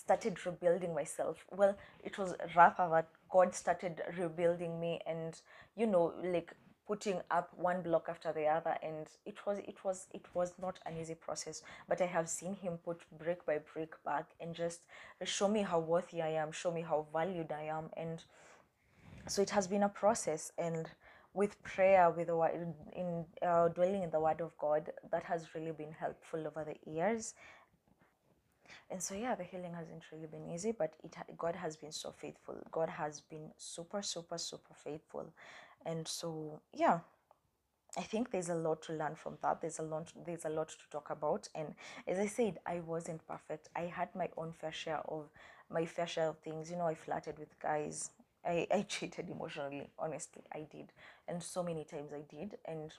started 0.04 0.44
rebuilding 0.44 0.94
myself. 0.94 1.44
Well, 1.50 1.76
it 2.02 2.18
was 2.18 2.34
rather 2.54 2.88
that 2.90 3.08
God 3.30 3.54
started 3.54 4.02
rebuilding 4.18 4.78
me 4.80 5.00
and 5.06 5.40
you 5.76 5.86
know, 5.86 6.12
like 6.22 6.52
putting 6.86 7.20
up 7.30 7.50
one 7.56 7.80
block 7.80 8.06
after 8.10 8.30
the 8.32 8.46
other 8.46 8.76
and 8.82 9.06
it 9.24 9.38
was 9.46 9.58
it 9.60 9.76
was 9.84 10.06
it 10.12 10.26
was 10.34 10.52
not 10.60 10.78
an 10.86 10.96
easy 11.00 11.14
process. 11.14 11.62
But 11.88 12.02
i 12.02 12.06
have 12.06 12.28
seen 12.28 12.54
him 12.54 12.78
put 12.84 13.00
brick 13.18 13.46
by 13.46 13.58
brick 13.72 13.92
back 14.04 14.26
and 14.40 14.54
just 14.54 14.80
show 15.24 15.48
me 15.48 15.62
how 15.62 15.78
worthy 15.78 16.20
i 16.20 16.28
am 16.28 16.52
show 16.52 16.70
me 16.70 16.82
how 16.82 17.06
valued 17.12 17.52
i 17.52 17.62
am 17.62 17.84
and 17.96 18.22
so 19.26 19.40
it 19.40 19.48
has 19.48 19.66
been 19.66 19.84
a 19.84 19.88
process. 19.88 20.52
And 20.58 20.90
with 21.32 21.60
prayer 21.62 22.10
with 22.10 22.28
the 22.28 22.72
in 22.94 23.24
uh, 23.42 23.68
dwelling 23.68 24.04
in 24.04 24.10
the 24.10 24.20
word 24.20 24.40
of 24.40 24.56
god 24.56 24.90
that 25.10 25.24
has 25.24 25.48
really 25.54 25.72
been 25.72 25.90
helpful 25.90 26.46
over 26.46 26.64
the 26.64 26.90
years 26.90 27.34
and 28.90 29.02
so 29.02 29.14
yeah 29.14 29.34
the 29.34 29.44
healing 29.44 29.72
hasn't 29.74 30.02
really 30.12 30.26
been 30.26 30.48
easy 30.50 30.72
but 30.72 30.94
it 31.02 31.14
god 31.36 31.56
has 31.56 31.76
been 31.76 31.92
so 31.92 32.10
faithful 32.10 32.56
god 32.70 32.88
has 32.88 33.20
been 33.20 33.50
super 33.56 34.02
super 34.02 34.38
super 34.38 34.74
faithful 34.74 35.32
and 35.86 36.06
so 36.06 36.60
yeah 36.72 37.00
I 37.96 38.02
think 38.02 38.30
there's 38.30 38.48
a 38.48 38.54
lot 38.54 38.82
to 38.82 38.92
learn 38.92 39.14
from 39.14 39.38
that. 39.42 39.60
There's 39.60 39.78
a 39.78 39.82
lot 39.82 40.12
there's 40.26 40.44
a 40.44 40.48
lot 40.48 40.68
to 40.68 40.90
talk 40.90 41.10
about. 41.10 41.48
And 41.54 41.74
as 42.08 42.18
I 42.18 42.26
said, 42.26 42.58
I 42.66 42.80
wasn't 42.80 43.26
perfect. 43.26 43.68
I 43.76 43.82
had 43.82 44.08
my 44.16 44.28
own 44.36 44.52
fair 44.52 44.72
share 44.72 45.00
of 45.08 45.30
my 45.70 45.86
fair 45.86 46.06
share 46.06 46.28
of 46.28 46.38
things. 46.38 46.70
You 46.70 46.76
know, 46.76 46.86
I 46.86 46.94
flirted 46.94 47.38
with 47.38 47.58
guys. 47.60 48.10
I, 48.44 48.66
I 48.72 48.82
cheated 48.88 49.30
emotionally, 49.30 49.90
honestly. 49.98 50.42
I 50.52 50.66
did. 50.70 50.92
And 51.28 51.42
so 51.42 51.62
many 51.62 51.84
times 51.84 52.12
I 52.12 52.22
did. 52.28 52.56
And 52.64 52.92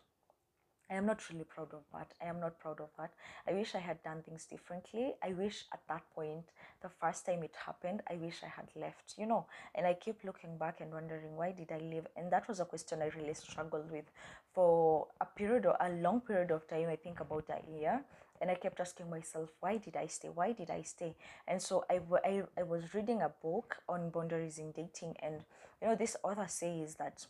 I 0.89 0.95
am 0.95 1.05
not 1.05 1.27
really 1.29 1.45
proud 1.45 1.73
of 1.73 1.81
that. 1.93 2.13
I 2.21 2.25
am 2.25 2.39
not 2.39 2.59
proud 2.59 2.79
of 2.79 2.89
that. 2.97 3.11
I 3.49 3.53
wish 3.53 3.73
I 3.73 3.79
had 3.79 4.03
done 4.03 4.21
things 4.21 4.45
differently. 4.45 5.15
I 5.23 5.33
wish 5.33 5.65
at 5.73 5.81
that 5.89 6.03
point, 6.13 6.43
the 6.81 6.89
first 6.89 7.25
time 7.25 7.41
it 7.43 7.55
happened, 7.65 8.03
I 8.09 8.15
wish 8.15 8.41
I 8.43 8.47
had 8.47 8.67
left, 8.75 9.15
you 9.17 9.25
know. 9.25 9.47
And 9.73 9.87
I 9.87 9.95
keep 9.95 10.23
looking 10.23 10.57
back 10.57 10.81
and 10.81 10.93
wondering, 10.93 11.35
why 11.35 11.51
did 11.53 11.71
I 11.71 11.79
leave? 11.79 12.05
And 12.15 12.31
that 12.31 12.47
was 12.47 12.59
a 12.59 12.65
question 12.65 13.01
I 13.01 13.09
really 13.17 13.33
struggled 13.33 13.89
with 13.91 14.05
for 14.53 15.07
a 15.19 15.25
period, 15.25 15.65
or 15.65 15.75
a 15.79 15.89
long 15.89 16.21
period 16.21 16.51
of 16.51 16.67
time, 16.67 16.87
I 16.89 16.95
think 16.95 17.19
about 17.19 17.49
a 17.49 17.79
year. 17.79 18.01
And 18.41 18.51
I 18.51 18.55
kept 18.55 18.79
asking 18.79 19.09
myself, 19.09 19.49
why 19.61 19.77
did 19.77 19.95
I 19.95 20.07
stay? 20.07 20.27
Why 20.27 20.51
did 20.51 20.69
I 20.69 20.81
stay? 20.81 21.15
And 21.47 21.61
so 21.61 21.85
I, 21.89 21.99
I, 22.23 22.43
I 22.57 22.63
was 22.63 22.93
reading 22.93 23.21
a 23.21 23.29
book 23.41 23.77
on 23.87 24.09
boundaries 24.09 24.59
in 24.59 24.71
dating. 24.71 25.15
And, 25.23 25.45
you 25.81 25.87
know, 25.87 25.95
this 25.95 26.17
author 26.21 26.45
says 26.47 26.95
that 26.95 27.25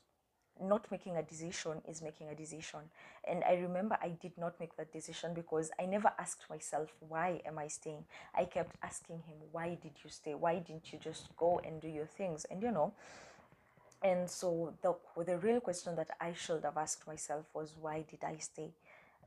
not 0.62 0.90
making 0.92 1.18
a 1.18 1.24
decision 1.24 1.82
is 1.88 2.02
making 2.02 2.30
a 2.30 2.36
decision. 2.36 2.80
And 3.28 3.44
i 3.44 3.54
remember 3.56 3.98
i 4.02 4.10
did 4.10 4.38
not 4.38 4.60
make 4.60 4.76
that 4.78 4.92
decision 4.94 5.34
because 5.34 5.72
i 5.80 5.86
never 5.86 6.12
asked 6.18 6.46
myself 6.50 6.90
why 7.00 7.42
am 7.46 7.60
i 7.60 7.68
staying? 7.68 8.06
I 8.36 8.46
kept 8.46 8.76
asking 8.84 9.18
him 9.28 9.38
why 9.52 9.78
did 9.82 9.94
you 10.04 10.10
stay? 10.10 10.34
Why 10.36 10.60
didn't 10.60 10.92
you 10.94 11.00
just 11.00 11.36
go 11.38 11.60
and 11.66 11.82
do 11.82 11.88
your 11.88 12.06
things? 12.08 12.46
And 12.50 12.62
you 12.62 12.72
know 12.72 12.94
and 14.02 14.30
so 14.30 14.74
the 14.82 14.94
the 15.26 15.38
real 15.38 15.60
question 15.60 15.96
that 15.96 16.10
i 16.22 16.32
should 16.34 16.64
have 16.64 16.78
asked 16.78 17.08
myself 17.08 17.46
was 17.54 17.76
why 17.80 18.04
did 18.10 18.24
i 18.24 18.38
stay? 18.38 18.74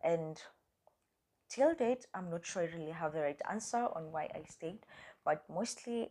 And 0.03 0.41
till 1.49 1.75
date 1.75 2.07
i'm 2.15 2.31
not 2.31 2.45
sure 2.45 2.63
i 2.63 2.67
really 2.77 2.91
have 2.93 3.13
the 3.13 3.21
right 3.21 3.41
answer 3.51 3.87
on 3.97 4.11
why 4.13 4.29
i 4.35 4.43
stayed 4.49 4.79
but 5.25 5.45
mostly 5.53 6.11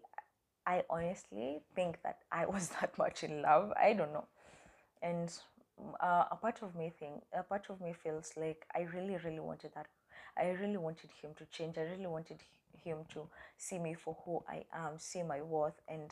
i 0.66 0.84
honestly 0.90 1.60
think 1.76 2.02
that 2.04 2.20
i 2.32 2.46
was 2.46 2.70
that 2.82 2.98
much 2.98 3.24
in 3.24 3.42
love. 3.42 3.72
I 3.80 3.94
don't 3.94 4.14
know 4.14 4.28
and 5.02 5.34
uh, 6.02 6.26
a 6.32 6.36
part 6.36 6.62
of 6.62 6.76
me 6.76 6.92
think 7.00 7.22
a 7.34 7.44
part 7.44 7.66
of 7.70 7.80
me 7.82 7.94
feels 7.94 8.34
like 8.36 8.66
i 8.76 8.82
really 8.96 9.18
really 9.24 9.40
wanted 9.40 9.72
that 9.76 9.88
i 10.38 10.50
really 10.50 10.78
wanted 10.78 11.10
him 11.22 11.32
to 11.38 11.46
change. 11.46 11.78
I 11.78 11.82
really 11.82 12.08
wanted 12.08 12.40
him 12.84 12.98
to 13.14 13.28
see 13.58 13.80
me 13.80 13.94
for 13.94 14.16
who 14.26 14.44
i 14.50 14.64
am 14.74 14.98
see 14.98 15.24
my 15.24 15.42
worth 15.42 15.80
and 15.88 16.12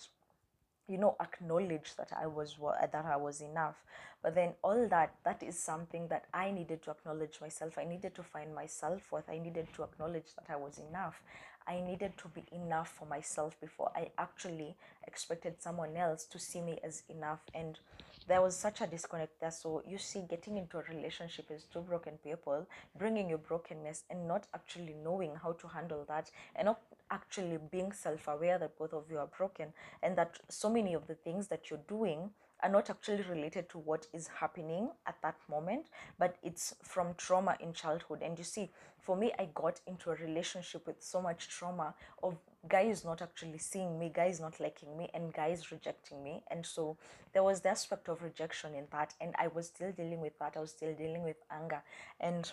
you 0.87 0.97
know 0.97 1.15
acknowledge 1.19 1.95
that 1.97 2.09
i 2.19 2.27
was 2.27 2.55
that 2.91 3.05
i 3.05 3.15
was 3.15 3.41
enough. 3.41 3.75
But 4.21 4.33
then 4.35 4.53
all 4.63 4.87
that 4.89 5.13
that 5.23 5.43
is 5.43 5.57
something 5.59 6.07
that 6.09 6.25
i 6.33 6.51
needed 6.51 6.83
to 6.83 6.91
acknowledge 6.91 7.39
myself. 7.41 7.77
I 7.77 7.85
needed 7.85 8.15
to 8.15 8.23
find 8.23 8.53
my 8.53 8.65
self-worth. 8.65 9.29
I 9.29 9.39
needed 9.39 9.67
to 9.75 9.83
acknowledge 9.83 10.33
that 10.35 10.51
i 10.51 10.55
was 10.55 10.79
enough. 10.89 11.21
I 11.67 11.81
needed 11.81 12.13
to 12.17 12.27
be 12.27 12.43
enough 12.51 12.89
for 12.89 13.05
myself 13.05 13.59
before 13.59 13.91
i 13.95 14.09
actually 14.17 14.75
expected 15.07 15.61
someone 15.61 15.95
else 15.97 16.25
to 16.25 16.39
see 16.39 16.61
me 16.61 16.79
as 16.83 17.03
enough. 17.09 17.41
And 17.53 17.79
there 18.27 18.41
was 18.41 18.55
such 18.55 18.81
a 18.81 18.87
disconnect 18.87 19.39
there. 19.39 19.51
So 19.51 19.83
you 19.87 19.97
see, 19.97 20.23
getting 20.29 20.57
into 20.57 20.77
a 20.77 20.83
relationship 20.83 21.51
is 21.51 21.65
two 21.71 21.81
broken 21.81 22.13
people, 22.23 22.67
bringing 22.97 23.29
your 23.29 23.37
brokenness 23.37 24.03
and 24.09 24.27
not 24.27 24.47
actually 24.53 24.95
knowing 25.03 25.35
how 25.41 25.53
to 25.53 25.67
handle 25.67 26.05
that, 26.07 26.31
and 26.55 26.65
not 26.65 26.81
actually 27.11 27.57
being 27.71 27.91
self-aware 27.91 28.57
that 28.57 28.77
both 28.77 28.93
of 28.93 29.03
you 29.11 29.19
are 29.19 29.29
broken, 29.37 29.73
and 30.01 30.17
that 30.17 30.39
so 30.49 30.69
many 30.69 30.93
of 30.93 31.05
the 31.07 31.15
things 31.15 31.47
that 31.47 31.69
you're 31.69 31.79
doing 31.87 32.31
are 32.63 32.69
not 32.69 32.89
actually 32.89 33.21
related 33.23 33.69
to 33.69 33.77
what 33.77 34.07
is 34.13 34.27
happening 34.27 34.89
at 35.05 35.21
that 35.21 35.35
moment, 35.49 35.87
but 36.17 36.37
it's 36.41 36.73
from 36.81 37.13
trauma 37.17 37.55
in 37.59 37.73
childhood. 37.73 38.21
And 38.23 38.37
you 38.37 38.45
see, 38.45 38.71
for 39.01 39.15
me, 39.15 39.31
I 39.37 39.49
got 39.53 39.81
into 39.85 40.09
a 40.09 40.15
relationship 40.15 40.87
with 40.87 40.95
so 40.99 41.21
much 41.21 41.49
trauma 41.49 41.93
of 42.23 42.37
guys 42.67 43.05
not 43.05 43.21
actually 43.21 43.57
seeing 43.57 43.97
me, 43.99 44.11
guy 44.13 44.25
is 44.25 44.39
not 44.39 44.59
liking 44.59 44.97
me, 44.97 45.09
and 45.13 45.33
guy 45.33 45.47
is 45.47 45.71
rejecting 45.71 46.23
me. 46.23 46.43
And 46.49 46.65
so 46.65 46.97
there 47.33 47.43
was 47.43 47.61
the 47.61 47.69
aspect 47.69 48.09
of 48.09 48.23
rejection 48.23 48.73
in 48.75 48.85
that, 48.91 49.13
and 49.21 49.35
I 49.37 49.47
was 49.47 49.67
still 49.67 49.91
dealing 49.91 50.21
with 50.21 50.37
that. 50.39 50.53
I 50.57 50.59
was 50.59 50.71
still 50.71 50.93
dealing 50.93 51.23
with 51.23 51.37
anger, 51.51 51.81
and 52.19 52.51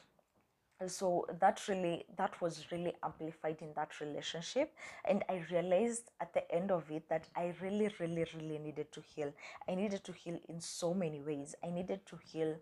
so 0.88 1.26
that 1.40 1.60
really 1.68 2.04
that 2.16 2.40
was 2.40 2.66
really 2.72 2.92
amplified 3.04 3.56
in 3.60 3.68
that 3.76 4.00
relationship 4.00 4.74
and 5.04 5.22
i 5.28 5.40
realized 5.50 6.10
at 6.20 6.32
the 6.34 6.50
end 6.52 6.70
of 6.70 6.90
it 6.90 7.08
that 7.08 7.28
i 7.36 7.54
really 7.60 7.88
really 8.00 8.24
really 8.34 8.58
needed 8.58 8.90
to 8.90 9.00
heal 9.00 9.32
i 9.68 9.74
needed 9.74 10.02
to 10.02 10.12
heal 10.12 10.38
in 10.48 10.60
so 10.60 10.92
many 10.92 11.20
ways 11.20 11.54
i 11.64 11.70
needed 11.70 12.04
to 12.06 12.16
heal 12.16 12.56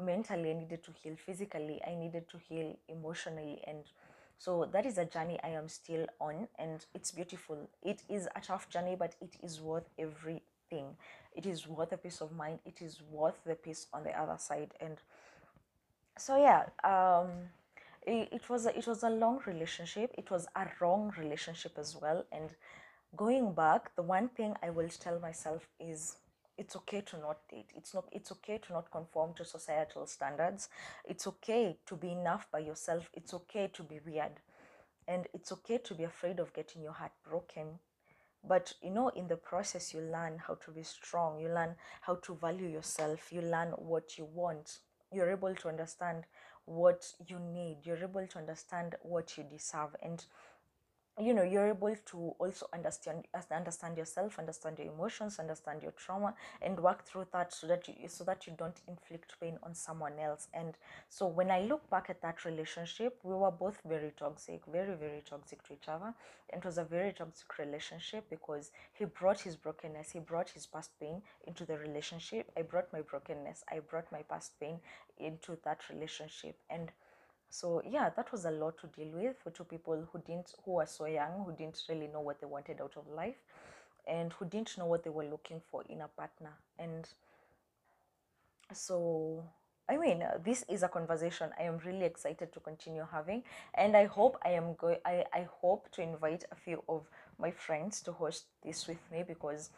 mentally 0.00 0.50
i 0.50 0.54
needed 0.54 0.82
to 0.84 0.92
heal 1.02 1.16
physically 1.16 1.80
i 1.86 1.94
needed 1.94 2.28
to 2.28 2.38
heal 2.38 2.76
emotionally 2.88 3.60
and 3.66 3.78
so 4.38 4.68
that 4.72 4.84
is 4.86 4.98
a 4.98 5.04
journey 5.04 5.38
i 5.42 5.48
am 5.48 5.68
still 5.68 6.06
on 6.20 6.48
and 6.58 6.84
it's 6.94 7.10
beautiful. 7.10 7.68
It 7.82 8.02
is 8.08 8.28
a 8.36 8.40
tough 8.40 8.68
journey 8.68 8.96
but 8.98 9.14
it 9.20 9.36
is 9.42 9.60
worth 9.60 9.88
everything. 9.98 10.96
It 11.34 11.46
is 11.46 11.66
worth 11.66 11.90
the 11.90 11.96
peace 11.96 12.20
of 12.20 12.32
mind. 12.32 12.58
It 12.64 12.82
is 12.82 13.00
worth 13.10 13.38
the 13.44 13.54
peace 13.54 13.86
on 13.92 14.04
the 14.04 14.18
other 14.18 14.36
side. 14.38 14.74
And 14.80 14.96
so 16.18 16.36
yeah 16.36 16.64
um 16.84 17.28
it, 18.06 18.28
it 18.32 18.48
was 18.48 18.66
a, 18.66 18.76
it 18.78 18.86
was 18.86 19.02
a 19.02 19.10
long 19.10 19.40
relationship. 19.46 20.14
It 20.16 20.30
was 20.30 20.46
a 20.54 20.66
wrong 20.80 21.12
relationship 21.18 21.72
as 21.78 21.96
well. 22.00 22.24
And 22.30 22.50
going 23.16 23.52
back 23.52 23.94
the 23.96 24.02
one 24.02 24.28
thing 24.28 24.54
i 24.62 24.70
will 24.70 24.88
tell 24.88 25.18
myself 25.20 25.68
is 25.80 26.16
it's 26.58 26.76
okay 26.76 27.02
to 27.02 27.18
not 27.18 27.38
date 27.50 27.70
it's 27.74 27.94
not 27.94 28.04
it's 28.12 28.32
okay 28.32 28.58
to 28.58 28.72
not 28.72 28.90
conform 28.90 29.34
to 29.34 29.44
societal 29.44 30.06
standards. 30.06 30.68
It's 31.04 31.26
okay 31.26 31.76
to 31.86 31.96
be 31.96 32.12
enough 32.12 32.46
by 32.50 32.60
yourself. 32.60 33.10
It's 33.14 33.34
okay 33.34 33.70
to 33.74 33.82
be 33.82 34.00
weird. 34.04 34.40
And 35.08 35.26
it's 35.32 35.52
okay 35.52 35.78
to 35.78 35.94
be 35.94 36.04
afraid 36.04 36.40
of 36.40 36.52
getting 36.52 36.82
your 36.82 36.92
heart 36.92 37.12
broken. 37.28 37.78
But 38.46 38.74
you 38.82 38.90
know 38.90 39.08
in 39.08 39.28
the 39.28 39.36
process 39.36 39.92
you 39.92 40.00
learn 40.00 40.38
how 40.46 40.54
to 40.54 40.70
be 40.70 40.82
strong. 40.82 41.40
You 41.40 41.48
learn 41.48 41.74
how 42.00 42.16
to 42.22 42.34
value 42.34 42.68
yourself. 42.68 43.32
You 43.32 43.42
learn 43.42 43.68
what 43.70 44.18
you 44.18 44.24
want. 44.24 44.78
You're 45.12 45.30
able 45.30 45.54
to 45.54 45.68
understand 45.68 46.24
what 46.64 47.12
you 47.26 47.38
need. 47.38 47.78
You're 47.84 48.02
able 48.02 48.26
to 48.26 48.38
understand 48.38 48.96
what 49.02 49.36
you 49.36 49.44
deserve. 49.44 49.94
And 50.02 50.24
you 51.18 51.32
know 51.32 51.42
you're 51.42 51.68
able 51.68 51.94
to 52.04 52.34
also 52.38 52.66
understand 52.74 53.24
understand 53.50 53.96
yourself 53.96 54.38
understand 54.38 54.78
your 54.78 54.92
emotions 54.92 55.38
understand 55.38 55.82
your 55.82 55.92
trauma 55.92 56.34
and 56.60 56.78
work 56.78 57.04
through 57.06 57.26
that 57.32 57.52
so 57.54 57.66
that 57.66 57.88
you 57.88 57.94
so 58.06 58.22
that 58.22 58.46
you 58.46 58.52
don't 58.58 58.80
inflict 58.86 59.34
pain 59.40 59.58
on 59.62 59.74
someone 59.74 60.18
else. 60.18 60.48
And 60.52 60.74
so 61.08 61.26
when 61.26 61.50
i 61.50 61.60
look 61.62 61.88
back 61.88 62.10
at 62.10 62.20
that 62.20 62.44
relationship 62.44 63.18
we 63.22 63.34
were 63.34 63.50
both 63.50 63.80
very 63.86 64.12
toxic 64.18 64.60
very 64.70 64.94
very 64.94 65.22
toxic 65.28 65.62
to 65.66 65.72
each 65.72 65.88
other. 65.88 66.12
And 66.50 66.58
it 66.62 66.64
was 66.66 66.76
a 66.78 66.84
very 66.84 67.12
toxic 67.12 67.58
relationship 67.58 68.28
because 68.28 68.70
he 68.92 69.06
brought 69.06 69.40
his 69.40 69.56
brokenness 69.56 70.10
he 70.10 70.18
brought 70.18 70.50
his 70.50 70.66
past 70.66 70.90
pain 71.00 71.22
into 71.46 71.64
the 71.64 71.78
relationship. 71.78 72.50
I 72.56 72.62
brought 72.62 72.92
my 72.92 73.00
brokenness 73.00 73.64
i 73.72 73.78
brought 73.78 74.12
my 74.12 74.22
past 74.22 74.60
pain 74.60 74.80
into 75.18 75.56
that 75.64 75.80
relationship. 75.88 76.56
And 76.68 76.92
so 77.56 77.82
yeah 77.90 78.10
that 78.16 78.30
was 78.32 78.44
a 78.44 78.50
lot 78.50 78.76
to 78.78 78.86
deal 78.88 79.10
with 79.14 79.36
for 79.42 79.50
two 79.50 79.64
people 79.64 80.06
who 80.12 80.18
didn't 80.26 80.52
who 80.64 80.72
were 80.72 80.86
so 80.86 81.06
young 81.06 81.44
who 81.44 81.52
didn't 81.52 81.80
really 81.88 82.08
know 82.08 82.20
what 82.20 82.40
they 82.40 82.46
wanted 82.46 82.80
out 82.80 82.92
of 82.96 83.08
life 83.08 83.40
and 84.06 84.32
who 84.34 84.44
didn't 84.44 84.76
know 84.78 84.86
what 84.86 85.02
they 85.04 85.10
were 85.10 85.24
looking 85.24 85.60
for 85.70 85.82
in 85.88 86.00
a 86.02 86.08
partner 86.08 86.52
and 86.78 87.08
so 88.72 89.42
I 89.88 89.96
mean, 89.96 90.24
this 90.44 90.64
is 90.68 90.82
a 90.82 90.88
conversation 90.88 91.50
I 91.58 91.62
am 91.62 91.78
really 91.86 92.04
excited 92.04 92.52
to 92.52 92.58
continue 92.58 93.06
having, 93.10 93.44
and 93.74 93.96
I 93.96 94.06
hope 94.06 94.36
I 94.44 94.48
am 94.50 94.74
going. 94.74 94.98
I 95.04 95.24
I 95.32 95.46
hope 95.60 95.88
to 95.92 96.02
invite 96.02 96.44
a 96.50 96.56
few 96.56 96.82
of 96.88 97.08
my 97.38 97.52
friends 97.52 98.00
to 98.02 98.12
host 98.12 98.46
this 98.64 98.88
with 98.88 98.98
me 99.12 99.22
because 99.22 99.70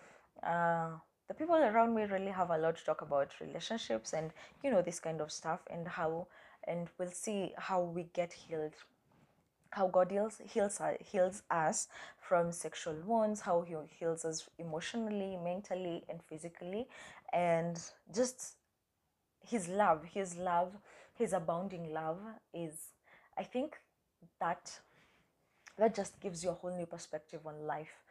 uh, 0.42 0.88
the 1.28 1.34
people 1.34 1.56
around 1.56 1.94
me 1.94 2.04
really 2.04 2.30
have 2.30 2.48
a 2.48 2.56
lot 2.56 2.76
to 2.78 2.84
talk 2.84 3.02
about 3.02 3.38
relationships 3.38 4.14
and 4.14 4.30
you 4.64 4.70
know 4.70 4.80
this 4.80 4.98
kind 4.98 5.20
of 5.20 5.30
stuff 5.30 5.60
and 5.70 5.86
how 5.86 6.26
and 6.66 6.88
we'll 6.98 7.10
see 7.10 7.52
how 7.56 7.80
we 7.82 8.04
get 8.12 8.32
healed. 8.32 8.74
How 9.70 9.86
God 9.86 10.10
heals 10.10 10.40
heals 10.44 10.80
uh, 10.80 10.94
heals 11.00 11.42
us 11.50 11.88
from 12.20 12.52
sexual 12.52 12.96
wounds, 13.04 13.42
how 13.42 13.62
He 13.62 13.74
heals 13.98 14.24
us 14.24 14.48
emotionally, 14.58 15.36
mentally, 15.36 16.04
and 16.08 16.22
physically, 16.22 16.88
and 17.32 17.78
just 18.14 18.54
His 19.46 19.68
love, 19.68 20.04
His 20.04 20.36
love, 20.36 20.72
His 21.14 21.34
abounding 21.34 21.92
love 21.92 22.18
is, 22.54 22.92
I 23.36 23.42
think, 23.42 23.76
that 24.40 24.80
that 25.76 25.94
just 25.94 26.18
gives 26.20 26.42
you 26.42 26.50
a 26.50 26.54
whole 26.54 26.76
new 26.76 26.86
perspective 26.86 27.40
on 27.46 27.66
life, 27.66 28.02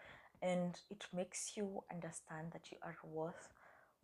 and 0.42 0.80
it 0.90 1.06
makes 1.14 1.58
you 1.58 1.84
understand 1.92 2.52
that 2.54 2.72
you 2.72 2.78
are 2.84 2.96
worth 3.12 3.50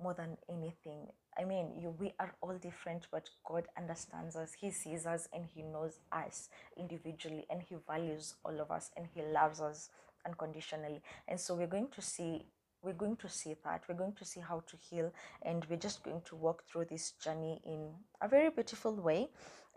more 0.03 0.13
than 0.13 0.37
anything. 0.49 1.07
I 1.39 1.45
mean, 1.45 1.71
you 1.79 1.95
we 1.99 2.13
are 2.19 2.35
all 2.41 2.57
different, 2.57 3.07
but 3.11 3.29
God 3.45 3.67
understands 3.77 4.35
us. 4.35 4.51
He 4.59 4.69
sees 4.69 5.05
us 5.05 5.27
and 5.33 5.45
He 5.45 5.63
knows 5.63 5.99
us 6.11 6.49
individually, 6.77 7.45
and 7.49 7.61
He 7.61 7.75
values 7.87 8.35
all 8.43 8.59
of 8.59 8.69
us, 8.69 8.91
and 8.97 9.07
He 9.15 9.21
loves 9.23 9.61
us 9.61 9.89
unconditionally. 10.25 11.01
And 11.27 11.39
so 11.39 11.55
we're 11.55 11.67
going 11.67 11.89
to 11.95 12.01
see 12.01 12.45
we're 12.83 12.93
going 12.93 13.15
to 13.15 13.29
see 13.29 13.55
that 13.63 13.81
we're 13.87 13.95
going 13.95 14.13
to 14.13 14.25
see 14.25 14.41
how 14.41 14.61
to 14.67 14.75
heal 14.77 15.09
and 15.43 15.65
we're 15.69 15.77
just 15.77 16.03
going 16.03 16.21
to 16.25 16.35
walk 16.35 16.63
through 16.67 16.85
this 16.85 17.11
journey 17.11 17.61
in 17.65 17.89
a 18.21 18.27
very 18.27 18.49
beautiful 18.49 18.93
way 18.93 19.29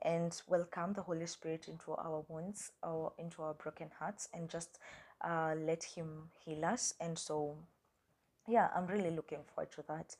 and 0.02 0.42
welcome 0.48 0.92
the 0.92 1.02
holy 1.02 1.26
spirit 1.26 1.68
into 1.68 1.92
our 1.92 2.24
wounds 2.28 2.72
or 2.82 3.12
into 3.18 3.42
our 3.42 3.54
broken 3.54 3.88
hearts 3.96 4.28
and 4.34 4.50
just 4.50 4.80
uh, 5.24 5.54
let 5.56 5.84
him 5.84 6.28
heal 6.44 6.64
us 6.64 6.94
and 7.00 7.16
so 7.16 7.56
yeah, 8.48 8.68
I'm 8.74 8.86
really 8.86 9.10
looking 9.10 9.40
forward 9.54 9.72
to 9.72 9.82
that. 9.88 10.16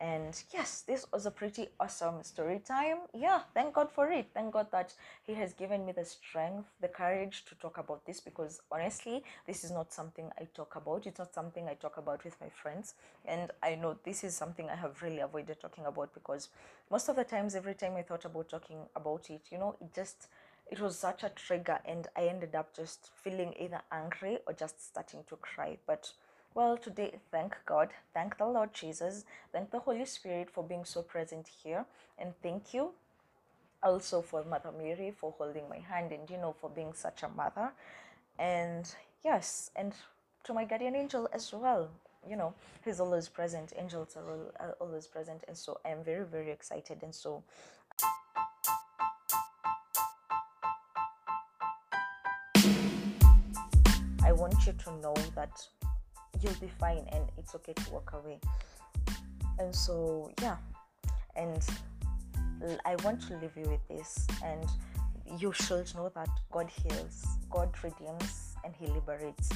And 0.00 0.42
yes, 0.50 0.80
this 0.80 1.04
was 1.12 1.26
a 1.26 1.30
pretty 1.30 1.68
awesome 1.78 2.22
story 2.22 2.58
time. 2.66 3.00
Yeah, 3.12 3.40
thank 3.52 3.74
God 3.74 3.90
for 3.92 4.10
it. 4.10 4.28
Thank 4.32 4.54
God 4.54 4.68
that 4.72 4.94
He 5.26 5.34
has 5.34 5.52
given 5.52 5.84
me 5.84 5.92
the 5.92 6.06
strength, 6.06 6.70
the 6.80 6.88
courage 6.88 7.44
to 7.46 7.54
talk 7.56 7.76
about 7.76 8.06
this 8.06 8.18
because 8.18 8.62
honestly, 8.72 9.22
this 9.46 9.62
is 9.62 9.70
not 9.70 9.92
something 9.92 10.30
I 10.40 10.44
talk 10.54 10.76
about. 10.76 11.06
It's 11.06 11.18
not 11.18 11.34
something 11.34 11.68
I 11.68 11.74
talk 11.74 11.98
about 11.98 12.24
with 12.24 12.40
my 12.40 12.48
friends. 12.48 12.94
And 13.26 13.50
I 13.62 13.74
know 13.74 13.98
this 14.02 14.24
is 14.24 14.34
something 14.34 14.70
I 14.70 14.76
have 14.76 15.02
really 15.02 15.20
avoided 15.20 15.60
talking 15.60 15.84
about 15.84 16.14
because 16.14 16.48
most 16.90 17.10
of 17.10 17.16
the 17.16 17.24
times, 17.24 17.54
every 17.54 17.74
time 17.74 17.94
I 17.96 18.02
thought 18.02 18.24
about 18.24 18.48
talking 18.48 18.78
about 18.96 19.28
it, 19.28 19.42
you 19.50 19.58
know, 19.58 19.76
it 19.82 19.94
just 19.94 20.28
it 20.70 20.80
was 20.80 20.96
such 20.98 21.24
a 21.24 21.28
trigger 21.30 21.78
and 21.84 22.06
I 22.16 22.22
ended 22.28 22.54
up 22.54 22.74
just 22.74 23.10
feeling 23.22 23.54
either 23.58 23.82
angry 23.92 24.38
or 24.46 24.54
just 24.54 24.82
starting 24.86 25.24
to 25.28 25.36
cry. 25.36 25.78
But 25.86 26.12
well, 26.54 26.76
today, 26.76 27.14
thank 27.30 27.56
God, 27.66 27.90
thank 28.12 28.38
the 28.38 28.46
Lord 28.46 28.74
Jesus, 28.74 29.24
thank 29.52 29.70
the 29.70 29.78
Holy 29.78 30.04
Spirit 30.04 30.50
for 30.50 30.64
being 30.64 30.84
so 30.84 31.02
present 31.02 31.48
here, 31.62 31.86
and 32.18 32.34
thank 32.42 32.74
you 32.74 32.92
also 33.82 34.20
for 34.20 34.44
Mother 34.44 34.72
Mary 34.76 35.12
for 35.16 35.32
holding 35.38 35.68
my 35.68 35.78
hand 35.78 36.12
and 36.12 36.28
you 36.28 36.36
know 36.36 36.54
for 36.60 36.68
being 36.68 36.92
such 36.92 37.22
a 37.22 37.28
mother. 37.28 37.72
And 38.38 38.92
yes, 39.24 39.70
and 39.76 39.94
to 40.44 40.54
my 40.54 40.64
guardian 40.64 40.96
angel 40.96 41.28
as 41.32 41.52
well. 41.52 41.88
You 42.28 42.36
know, 42.36 42.52
he's 42.84 43.00
always 43.00 43.28
present. 43.28 43.72
Angels 43.76 44.16
are 44.16 44.76
always 44.78 45.06
present, 45.06 45.42
and 45.48 45.56
so 45.56 45.80
I 45.86 45.90
am 45.90 46.04
very, 46.04 46.24
very 46.24 46.50
excited. 46.50 46.98
And 47.02 47.14
so 47.14 47.42
I 54.22 54.32
want 54.32 54.66
you 54.66 54.74
to 54.74 54.92
know 55.00 55.14
that 55.34 55.66
you'll 56.42 56.54
be 56.54 56.70
fine 56.78 57.06
and 57.12 57.24
it's 57.36 57.54
okay 57.54 57.72
to 57.72 57.90
walk 57.90 58.12
away. 58.14 58.38
And 59.58 59.74
so 59.74 60.30
yeah. 60.42 60.56
And 61.36 61.62
i 62.84 62.94
want 62.96 63.22
to 63.22 63.38
leave 63.38 63.56
you 63.56 63.68
with 63.68 63.86
this. 63.88 64.26
And 64.44 64.66
you 65.38 65.52
should 65.52 65.94
know 65.94 66.10
that 66.14 66.28
god 66.50 66.68
heals 66.68 67.24
god 67.50 67.70
redeems 67.82 68.56
and 68.64 68.74
he 68.74 68.86
liberates. 68.86 69.50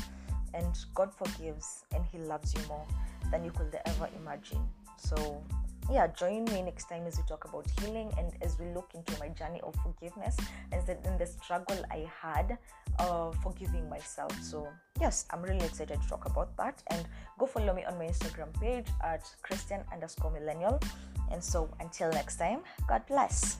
And 0.52 0.76
god 0.94 1.12
forgives 1.12 1.84
and 1.94 2.04
he 2.10 2.18
loves 2.18 2.54
you 2.54 2.60
more 2.68 2.86
than 3.30 3.44
you 3.44 3.50
could 3.50 3.76
ever 3.86 4.08
imagine. 4.20 4.66
So 4.96 5.42
yeah, 5.90 6.06
join 6.06 6.44
me 6.46 6.62
next 6.62 6.88
time 6.88 7.06
as 7.06 7.18
we 7.18 7.24
talk 7.24 7.44
about 7.44 7.66
healing 7.80 8.10
and 8.18 8.32
as 8.40 8.58
we 8.58 8.66
look 8.72 8.92
into 8.94 9.18
my 9.20 9.28
journey 9.28 9.60
of 9.62 9.74
forgiveness 9.82 10.36
and 10.72 10.84
the, 10.86 10.96
and 11.06 11.18
the 11.18 11.26
struggle 11.26 11.76
I 11.90 12.08
had 12.22 12.56
of 12.98 13.36
forgiving 13.42 13.88
myself. 13.88 14.32
So, 14.42 14.68
yes, 15.00 15.26
I'm 15.30 15.42
really 15.42 15.64
excited 15.64 16.00
to 16.00 16.08
talk 16.08 16.26
about 16.26 16.56
that. 16.56 16.82
And 16.88 17.06
go 17.38 17.46
follow 17.46 17.74
me 17.74 17.84
on 17.84 17.98
my 17.98 18.06
Instagram 18.06 18.52
page 18.60 18.86
at 19.02 19.24
Christian 19.42 19.80
underscore 19.92 20.30
millennial. 20.30 20.80
And 21.30 21.42
so, 21.42 21.70
until 21.80 22.10
next 22.10 22.36
time, 22.36 22.60
God 22.88 23.02
bless. 23.06 23.58